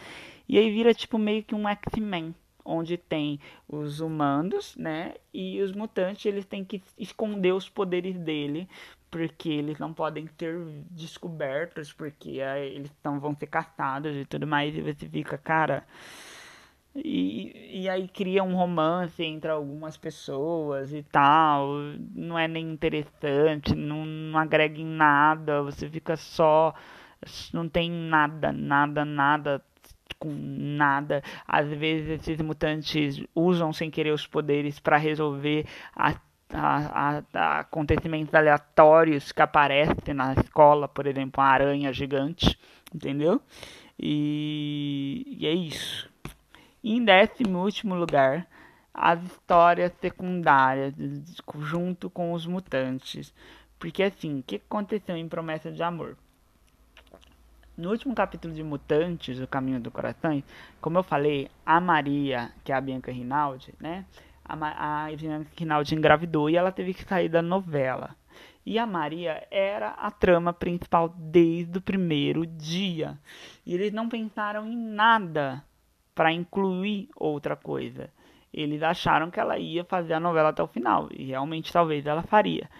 E 0.48 0.56
aí 0.56 0.70
vira 0.70 0.94
tipo 0.94 1.18
meio 1.18 1.42
que 1.42 1.54
um 1.54 1.68
X-Men 1.68 2.34
onde 2.64 2.96
tem 2.96 3.40
os 3.68 4.00
humanos, 4.00 4.74
né? 4.76 5.14
E 5.32 5.60
os 5.60 5.72
mutantes, 5.72 6.24
eles 6.24 6.46
têm 6.46 6.64
que 6.64 6.80
esconder 6.96 7.52
os 7.52 7.68
poderes 7.68 8.16
dele 8.16 8.68
porque 9.14 9.48
eles 9.48 9.78
não 9.78 9.94
podem 9.94 10.26
ter 10.26 10.58
descobertos, 10.90 11.92
porque 11.92 12.40
aí 12.40 12.74
eles 12.74 12.90
não 13.04 13.20
vão 13.20 13.32
ser 13.32 13.46
caçados 13.46 14.16
e 14.16 14.24
tudo 14.24 14.44
mais, 14.44 14.74
e 14.74 14.80
você 14.80 15.08
fica, 15.08 15.38
cara. 15.38 15.84
E, 16.96 17.82
e 17.82 17.88
aí 17.88 18.08
cria 18.08 18.42
um 18.42 18.56
romance 18.56 19.22
entre 19.22 19.48
algumas 19.48 19.96
pessoas 19.96 20.92
e 20.92 21.04
tal. 21.04 21.76
Não 22.12 22.36
é 22.36 22.48
nem 22.48 22.68
interessante, 22.68 23.72
não, 23.76 24.04
não 24.04 24.36
agrega 24.40 24.80
em 24.80 24.84
nada, 24.84 25.62
você 25.62 25.88
fica 25.88 26.16
só. 26.16 26.74
Não 27.52 27.68
tem 27.68 27.88
nada, 27.88 28.50
nada, 28.50 29.04
nada 29.04 29.64
com 30.18 30.28
nada. 30.28 31.22
Às 31.46 31.68
vezes 31.68 32.20
esses 32.20 32.40
mutantes 32.40 33.22
usam 33.32 33.72
sem 33.72 33.92
querer 33.92 34.10
os 34.10 34.26
poderes 34.26 34.80
para 34.80 34.96
resolver 34.96 35.66
a, 36.54 37.22
a, 37.34 37.60
acontecimentos 37.60 38.32
aleatórios 38.32 39.32
que 39.32 39.42
aparecem 39.42 40.14
na 40.14 40.34
escola, 40.34 40.86
por 40.88 41.06
exemplo, 41.06 41.42
uma 41.42 41.50
aranha 41.50 41.92
gigante, 41.92 42.58
entendeu? 42.94 43.40
E, 43.98 45.36
e 45.38 45.46
é 45.46 45.52
isso. 45.52 46.08
E 46.82 46.96
em 46.96 47.04
décimo 47.04 47.62
último 47.62 47.94
lugar, 47.94 48.46
as 48.92 49.22
histórias 49.24 49.92
secundárias 50.00 50.94
junto 51.58 52.08
com 52.08 52.32
os 52.32 52.46
mutantes. 52.46 53.34
Porque 53.78 54.02
assim, 54.02 54.38
o 54.38 54.42
que 54.42 54.56
aconteceu 54.56 55.16
em 55.16 55.28
Promessa 55.28 55.72
de 55.72 55.82
Amor? 55.82 56.16
No 57.76 57.90
último 57.90 58.14
capítulo 58.14 58.54
de 58.54 58.62
Mutantes, 58.62 59.40
O 59.40 59.48
Caminho 59.48 59.80
do 59.80 59.90
Coração, 59.90 60.40
como 60.80 60.98
eu 60.98 61.02
falei, 61.02 61.50
a 61.66 61.80
Maria, 61.80 62.52
que 62.62 62.70
é 62.70 62.74
a 62.76 62.80
Bianca 62.80 63.10
Rinaldi, 63.10 63.74
né? 63.80 64.04
A, 64.44 64.54
a 64.54 65.06
Rinaldi 65.56 65.94
engravidou 65.94 66.50
e 66.50 66.56
ela 66.56 66.70
teve 66.70 66.92
que 66.92 67.04
sair 67.04 67.28
da 67.28 67.40
novela. 67.40 68.14
E 68.66 68.78
a 68.78 68.86
Maria 68.86 69.46
era 69.50 69.90
a 69.90 70.10
trama 70.10 70.52
principal 70.52 71.08
desde 71.16 71.78
o 71.78 71.82
primeiro 71.82 72.46
dia. 72.46 73.18
E 73.64 73.74
eles 73.74 73.92
não 73.92 74.08
pensaram 74.08 74.66
em 74.66 74.76
nada 74.76 75.62
para 76.14 76.32
incluir 76.32 77.08
outra 77.16 77.56
coisa. 77.56 78.08
Eles 78.52 78.82
acharam 78.82 79.30
que 79.30 79.40
ela 79.40 79.58
ia 79.58 79.84
fazer 79.84 80.14
a 80.14 80.20
novela 80.20 80.50
até 80.50 80.62
o 80.62 80.68
final. 80.68 81.08
E 81.10 81.26
realmente 81.26 81.72
talvez 81.72 82.06
ela 82.06 82.22
faria. 82.22 82.70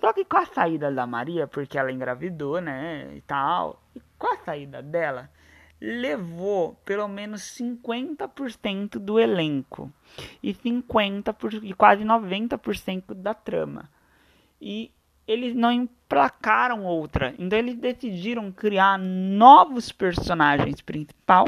Só 0.00 0.12
que 0.12 0.24
com 0.24 0.36
a 0.36 0.46
saída 0.46 0.92
da 0.92 1.06
Maria, 1.06 1.46
porque 1.46 1.78
ela 1.78 1.90
engravidou, 1.90 2.60
né? 2.60 3.12
E 3.16 3.20
tal. 3.22 3.82
E 3.94 4.02
com 4.18 4.32
a 4.32 4.36
saída 4.38 4.82
dela, 4.82 5.30
levou 5.80 6.74
pelo 6.84 7.06
menos 7.08 7.42
50% 7.42 8.98
do 8.98 9.18
elenco. 9.18 9.92
E 10.42 10.54
50% 10.54 11.34
por, 11.34 11.52
e 11.52 11.72
quase 11.74 12.04
90% 12.04 13.14
da 13.14 13.34
trama. 13.34 13.90
E 14.60 14.90
eles 15.26 15.54
não 15.54 15.72
emplacaram 15.72 16.84
outra. 16.84 17.34
Então 17.38 17.58
eles 17.58 17.76
decidiram 17.76 18.50
criar 18.52 18.98
novos 18.98 19.90
personagens 19.92 20.80
principal, 20.80 21.46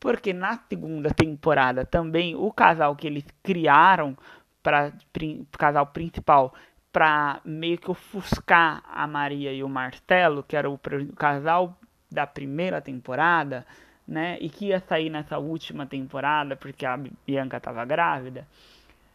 porque 0.00 0.32
na 0.32 0.58
segunda 0.68 1.10
temporada 1.10 1.84
também 1.84 2.34
o 2.34 2.50
casal 2.50 2.96
que 2.96 3.06
eles 3.06 3.24
criaram 3.42 4.16
para 4.62 4.92
o 5.22 5.58
casal 5.58 5.86
principal 5.86 6.54
para 6.90 7.40
meio 7.44 7.76
que 7.76 7.90
ofuscar 7.90 8.82
a 8.90 9.06
Maria 9.06 9.52
e 9.52 9.62
o 9.62 9.68
Marcelo, 9.68 10.42
que 10.42 10.56
era 10.56 10.68
o 10.70 10.80
casal 11.14 11.78
da 12.10 12.26
primeira 12.26 12.80
temporada, 12.80 13.66
né, 14.06 14.38
e 14.40 14.48
que 14.48 14.66
ia 14.66 14.80
sair 14.80 15.10
nessa 15.10 15.38
última 15.38 15.84
temporada 15.84 16.54
porque 16.54 16.86
a 16.86 16.96
Bianca 17.26 17.56
estava 17.56 17.84
grávida, 17.84 18.46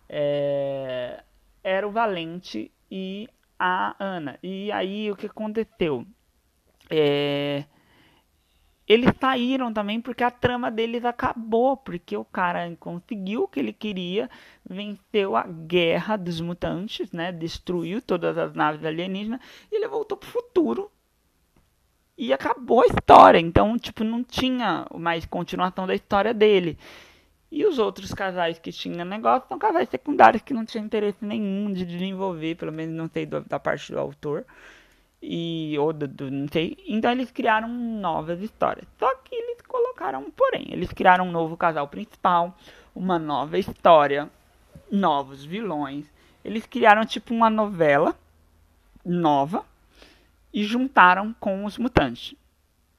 é, 0.10 1.24
era 1.64 1.88
o 1.88 1.92
Valente 1.92 2.72
e 2.90 3.30
a 3.58 3.96
Ana. 3.98 4.38
E 4.44 4.72
aí 4.72 5.10
o 5.10 5.16
que 5.16 5.28
aconteceu? 5.28 6.06
É, 6.90 7.64
eles 8.88 9.12
saíram 9.22 9.72
também 9.72 10.02
porque 10.02 10.24
a 10.24 10.30
trama 10.30 10.70
deles 10.70 11.06
acabou, 11.06 11.78
porque 11.78 12.18
o 12.18 12.26
cara 12.26 12.76
conseguiu 12.78 13.44
o 13.44 13.48
que 13.48 13.62
ele 13.62 13.72
queria, 13.72 14.30
venceu 14.70 15.38
a 15.38 15.44
guerra 15.44 16.18
dos 16.18 16.42
mutantes, 16.42 17.10
né? 17.14 17.32
Destruiu 17.32 18.02
todas 18.02 18.38
as 18.38 18.54
naves 18.54 18.84
alienígenas 18.84 19.40
e 19.72 19.76
ele 19.78 19.88
voltou 19.88 20.18
pro 20.18 20.28
futuro. 20.28 20.92
E 22.22 22.32
acabou 22.32 22.82
a 22.84 22.86
história, 22.86 23.40
então, 23.40 23.80
tipo, 23.80 24.04
não 24.04 24.24
tinha 24.24 24.86
mais 24.94 25.26
continuação 25.26 25.88
da 25.88 25.96
história 25.96 26.36
dele. 26.36 26.78
E 27.52 27.66
os 27.66 27.80
outros 27.80 28.14
casais 28.14 28.60
que 28.60 28.72
tinham 28.72 29.04
negócio 29.04 29.48
são 29.50 29.58
casais 29.58 29.90
secundários 29.90 30.44
que 30.44 30.54
não 30.54 30.64
tinham 30.64 30.86
interesse 30.86 31.18
nenhum 31.26 31.74
de 31.74 31.84
desenvolver, 31.84 32.58
pelo 32.58 32.72
menos 32.72 32.96
não 32.96 33.10
sei 33.12 33.26
da 33.26 33.60
parte 33.60 33.92
do 33.92 33.98
autor. 33.98 34.46
E, 35.20 35.76
ou 35.80 35.92
do, 35.92 36.08
do, 36.08 36.30
não 36.30 36.48
sei. 36.48 36.78
Então 36.88 37.12
eles 37.12 37.32
criaram 37.32 37.68
novas 37.68 38.40
histórias. 38.40 38.86
Só 39.00 39.16
que 39.16 39.34
eles 39.34 39.60
colocaram, 39.68 40.30
porém, 40.30 40.68
eles 40.70 40.94
criaram 40.94 41.26
um 41.28 41.32
novo 41.32 41.58
casal 41.58 41.88
principal, 41.88 42.56
uma 42.94 43.18
nova 43.18 43.58
história, 43.58 44.30
novos 44.92 45.44
vilões. 45.44 46.06
Eles 46.46 46.68
criaram 46.68 47.04
tipo 47.04 47.34
uma 47.34 47.50
novela 47.50 48.16
nova 49.04 49.66
e 50.54 50.64
juntaram 50.64 51.36
com 51.40 51.66
os 51.66 51.78
mutantes. 51.78 52.36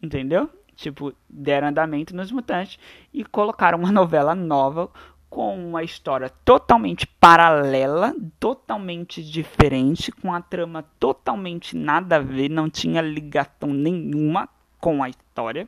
Entendeu? 0.03 0.51
tipo, 0.83 1.15
deram 1.29 1.69
andamento 1.69 2.15
nos 2.15 2.33
mutantes 2.33 2.79
e 3.13 3.25
colocaram 3.25 3.79
uma 3.79 3.93
novela 3.93 4.35
nova 4.35 4.91
com 5.31 5.69
uma 5.69 5.83
história 5.83 6.29
totalmente 6.45 7.07
paralela, 7.07 8.15
totalmente 8.39 9.23
diferente, 9.23 10.13
com 10.13 10.33
a 10.33 10.43
trama 10.43 10.83
totalmente 10.99 11.75
nada 11.75 12.17
a 12.17 12.19
ver, 12.19 12.51
não 12.51 12.69
tinha 12.69 13.01
ligação 13.01 13.73
nenhuma 13.73 14.47
com 14.79 15.03
a 15.03 15.09
história. 15.09 15.67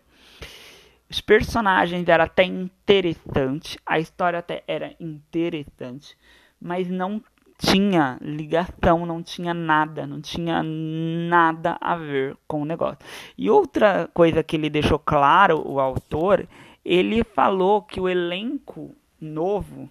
Os 1.08 1.20
personagens 1.20 2.06
eram 2.06 2.24
até 2.24 2.44
interessantes, 2.44 3.78
a 3.86 3.98
história 3.98 4.40
até 4.40 4.62
era 4.66 4.94
interessante, 5.00 6.16
mas 6.60 6.88
não 6.88 7.22
tinha 7.58 8.18
ligação, 8.20 9.06
não 9.06 9.22
tinha 9.22 9.54
nada, 9.54 10.06
não 10.06 10.20
tinha 10.20 10.62
nada 10.62 11.76
a 11.80 11.96
ver 11.96 12.36
com 12.46 12.62
o 12.62 12.64
negócio. 12.64 12.98
E 13.38 13.48
outra 13.48 14.08
coisa 14.12 14.42
que 14.42 14.56
ele 14.56 14.68
deixou 14.68 14.98
claro, 14.98 15.62
o 15.66 15.80
autor, 15.80 16.46
ele 16.84 17.22
falou 17.24 17.82
que 17.82 18.00
o 18.00 18.08
elenco 18.08 18.94
novo 19.20 19.88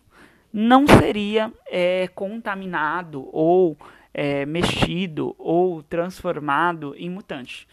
não 0.52 0.86
seria 0.88 1.52
é, 1.66 2.08
contaminado 2.10 3.28
ou 3.32 3.76
é, 4.14 4.46
mexido 4.46 5.36
ou 5.40 5.82
transformado 5.82 6.94
em 6.96 7.10
mutante, 7.10 7.68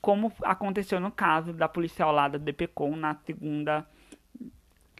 como 0.00 0.32
aconteceu 0.42 0.98
no 0.98 1.12
caso 1.12 1.52
da 1.52 1.68
policial 1.68 2.10
lá 2.10 2.26
da 2.26 2.38
DPCon 2.38 2.96
na 2.96 3.14
segunda 3.24 3.86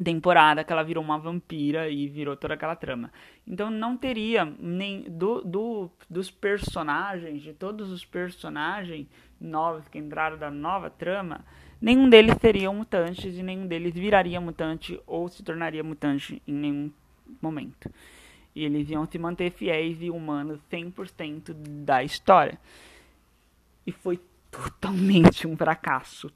temporada 0.03 0.65
que 0.65 0.73
ela 0.73 0.83
virou 0.83 1.05
uma 1.05 1.19
vampira 1.19 1.89
e 1.89 2.09
virou 2.09 2.37
toda 2.37 2.55
aquela 2.55 2.75
trama. 2.75 3.13
Então 3.47 3.71
não 3.71 3.97
teria 3.97 4.45
nem 4.59 5.03
do, 5.03 5.43
do, 5.43 5.91
dos 6.11 6.31
personagens, 6.31 7.43
de 7.43 7.53
todos 7.53 7.91
os 7.91 8.05
personagens 8.05 9.07
novos 9.41 9.87
que 9.89 9.99
entraram 9.99 10.39
da 10.39 10.51
nova 10.51 10.91
trama, 10.91 11.45
nenhum 11.81 12.09
deles 12.09 12.37
seria 12.41 12.73
mutantes 12.73 13.37
e 13.37 13.43
nenhum 13.43 13.67
deles 13.67 13.95
viraria 13.95 14.41
mutante 14.41 15.01
ou 15.07 15.29
se 15.29 15.43
tornaria 15.43 15.85
mutante 15.85 16.43
em 16.47 16.53
nenhum 16.53 16.91
momento. 17.41 17.91
E 18.55 18.65
eles 18.65 18.89
iam 18.89 19.07
se 19.07 19.19
manter 19.19 19.51
fiéis 19.51 20.01
e 20.01 20.11
humanos 20.11 20.61
100% 20.71 21.53
da 21.85 22.03
história. 22.03 22.59
E 23.87 23.93
foi 23.93 24.19
totalmente 24.51 25.47
um 25.47 25.57
fracasso, 25.57 26.31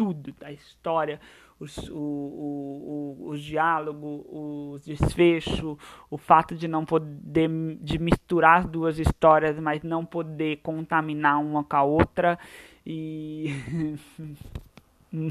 tudo, 0.00 0.32
da 0.40 0.50
história 0.50 1.20
os, 1.60 1.76
o, 1.90 1.94
o, 1.94 3.16
o, 3.20 3.28
os 3.28 3.42
diálogos, 3.42 4.24
os 4.30 4.86
desfechos, 4.86 5.76
o 6.08 6.16
fato 6.16 6.54
de 6.54 6.66
não 6.66 6.86
poder 6.86 7.50
de 7.82 7.98
misturar 7.98 8.60
as 8.60 8.66
duas 8.66 8.98
histórias, 8.98 9.58
mas 9.58 9.82
não 9.82 10.06
poder 10.06 10.56
contaminar 10.62 11.38
uma 11.38 11.62
com 11.62 11.76
a 11.76 11.82
outra 11.82 12.38
e 12.84 13.54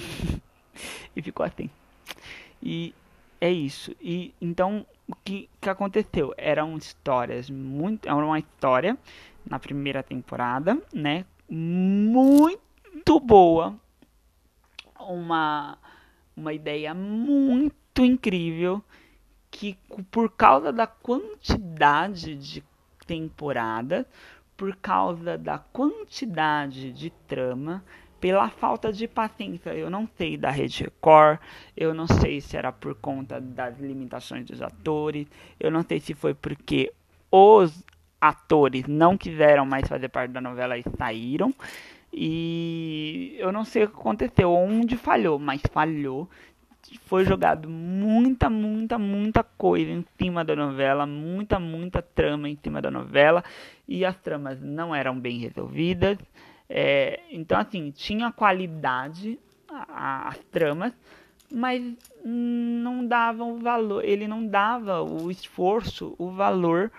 e 1.15 1.21
ficou 1.23 1.43
assim. 1.43 1.67
E 2.61 2.93
é 3.41 3.51
isso. 3.51 3.95
E 3.99 4.31
então 4.39 4.85
o 5.07 5.15
que, 5.15 5.49
que 5.59 5.67
aconteceu? 5.67 6.31
Eram 6.37 6.77
histórias 6.77 7.49
muito, 7.49 8.07
era 8.07 8.15
uma 8.15 8.37
história 8.37 8.95
na 9.43 9.57
primeira 9.57 10.03
temporada, 10.03 10.79
né? 10.93 11.25
Muito 11.49 13.19
boa, 13.19 13.75
uma 14.99 15.77
uma 16.35 16.53
ideia 16.53 16.93
muito 16.93 18.03
incrível 18.03 18.81
que 19.51 19.77
por 20.09 20.31
causa 20.31 20.71
da 20.71 20.87
quantidade 20.87 22.35
de 22.35 22.63
temporada, 23.05 24.07
por 24.55 24.75
causa 24.75 25.37
da 25.37 25.57
quantidade 25.57 26.93
de 26.93 27.09
trama, 27.27 27.83
pela 28.19 28.49
falta 28.49 28.91
de 28.91 29.07
paciência, 29.07 29.73
eu 29.73 29.89
não 29.89 30.07
sei 30.17 30.37
da 30.37 30.51
Rede 30.51 30.83
Record, 30.83 31.39
eu 31.75 31.93
não 31.93 32.05
sei 32.07 32.41
se 32.41 32.55
era 32.55 32.71
por 32.71 32.93
conta 32.95 33.39
das 33.39 33.79
limitações 33.79 34.45
dos 34.45 34.61
atores, 34.61 35.27
eu 35.59 35.71
não 35.71 35.83
sei 35.83 35.99
se 35.99 36.13
foi 36.13 36.33
porque 36.33 36.91
os 37.31 37.83
atores 38.19 38.85
não 38.87 39.17
quiseram 39.17 39.65
mais 39.65 39.87
fazer 39.87 40.09
parte 40.09 40.31
da 40.31 40.41
novela 40.41 40.77
e 40.77 40.83
saíram. 40.97 41.53
E 42.11 43.35
eu 43.37 43.51
não 43.51 43.63
sei 43.63 43.83
o 43.83 43.89
que 43.89 43.95
aconteceu, 43.95 44.51
onde 44.51 44.97
falhou, 44.97 45.37
mas 45.39 45.61
falhou. 45.71 46.29
Foi 47.01 47.23
jogado 47.23 47.69
muita, 47.69 48.49
muita, 48.49 48.97
muita 48.97 49.43
coisa 49.43 49.91
em 49.91 50.05
cima 50.17 50.43
da 50.43 50.55
novela, 50.55 51.05
muita, 51.05 51.59
muita 51.59 52.01
trama 52.01 52.49
em 52.49 52.57
cima 52.63 52.81
da 52.81 52.89
novela, 52.89 53.43
e 53.87 54.03
as 54.05 54.15
tramas 54.17 54.59
não 54.61 54.95
eram 54.95 55.19
bem 55.19 55.39
resolvidas. 55.39 56.17
É, 56.69 57.19
então, 57.31 57.59
assim, 57.59 57.91
tinha 57.91 58.31
qualidade 58.31 59.39
as 59.71 60.37
tramas, 60.51 60.93
mas 61.51 61.81
não 62.23 63.05
davam 63.05 63.55
o 63.55 63.59
valor, 63.59 64.03
ele 64.03 64.27
não 64.27 64.45
dava 64.45 65.01
o 65.01 65.29
esforço, 65.31 66.15
o 66.17 66.31
valor 66.31 66.91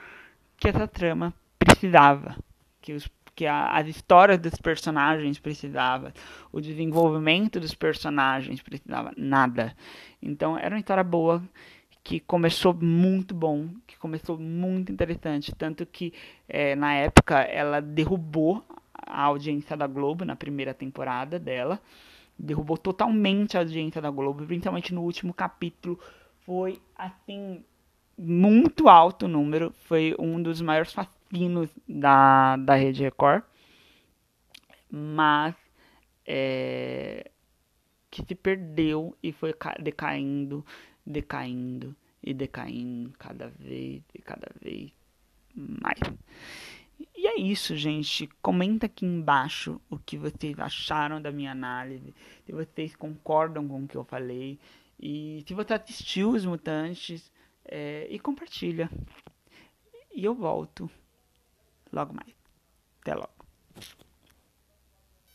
que 0.57 0.69
essa 0.69 0.87
trama 0.87 1.33
precisava, 1.59 2.37
que, 2.81 2.93
os, 2.93 3.09
que 3.35 3.47
a, 3.47 3.71
as 3.71 3.87
histórias 3.87 4.39
dos 4.39 4.55
personagens 4.57 5.39
precisavam, 5.39 6.13
o 6.53 6.61
desenvolvimento 6.61 7.59
dos 7.61 7.75
personagens 7.75 8.63
precisava 8.63 9.13
nada. 9.17 9.75
Então 10.23 10.57
era 10.59 10.75
uma 10.75 10.81
história 10.81 11.05
boa 11.05 11.43
que 12.03 12.21
começou 12.21 12.75
muito 12.75 13.35
bom, 13.35 13.69
que 13.87 13.99
começou 13.99 14.39
muito 14.39 14.91
interessante, 14.91 15.55
tanto 15.55 15.85
que 15.85 16.13
é, 16.49 16.75
na 16.75 16.95
época 16.95 17.41
ela 17.41 17.81
derrubou 17.81 18.65
a 18.95 19.23
audiência 19.23 19.77
da 19.77 19.87
Globo 19.87 20.25
na 20.25 20.35
primeira 20.37 20.73
temporada 20.73 21.39
dela, 21.39 21.81
derrubou 22.39 22.79
totalmente 22.79 23.57
a 23.57 23.61
audiência 23.61 24.01
da 24.01 24.11
Globo, 24.11 24.45
principalmente 24.45 24.95
no 24.95 25.03
último 25.03 25.35
capítulo, 25.35 25.99
foi 26.41 26.81
assim 26.97 27.63
muito 28.17 28.89
alto 28.89 29.27
o 29.27 29.29
número, 29.29 29.73
foi 29.85 30.15
um 30.19 30.43
dos 30.43 30.61
maiores 30.61 30.93
fascinos 31.31 31.71
da, 31.89 32.57
da 32.57 32.75
Rede 32.75 33.03
Record, 33.03 33.45
mas 34.91 35.55
é, 36.27 37.31
que 38.11 38.25
se 38.27 38.35
perdeu 38.35 39.17
e 39.23 39.33
foi 39.33 39.55
decaindo 39.81 40.65
decaindo 41.07 41.97
e 42.23 42.35
decaindo 42.35 43.13
cada 43.19 43.49
vez 43.49 44.03
e 44.15 44.21
cada 44.21 44.49
vez 44.61 44.93
mais. 45.55 46.01
E 47.17 47.27
é 47.27 47.41
isso, 47.41 47.77
gente. 47.77 48.29
Comenta 48.43 48.87
aqui 48.87 49.07
embaixo 49.07 49.81
o 49.89 49.99
que 49.99 50.19
vocês 50.19 50.59
acharam 50.59 51.21
da 51.21 51.33
minha 51.33 51.53
análise, 51.53 52.15
se 52.45 52.53
vocês 52.53 52.95
concordam 52.95 53.67
com 53.67 53.85
o 53.85 53.89
que 53.89 53.97
eu 53.97 54.05
falei 54.05 54.59
e 54.99 55.43
se 55.47 55.55
você 55.55 55.75
assistiu 55.75 56.31
Os 56.31 56.45
Mutantes 56.45 57.33
é, 57.65 58.07
e 58.11 58.19
compartilha. 58.19 58.91
E 60.15 60.25
eu 60.25 60.35
volto 60.35 60.91
logo 61.93 62.13
mais. 62.15 62.35
Até 63.01 63.15
logo. 63.15 63.41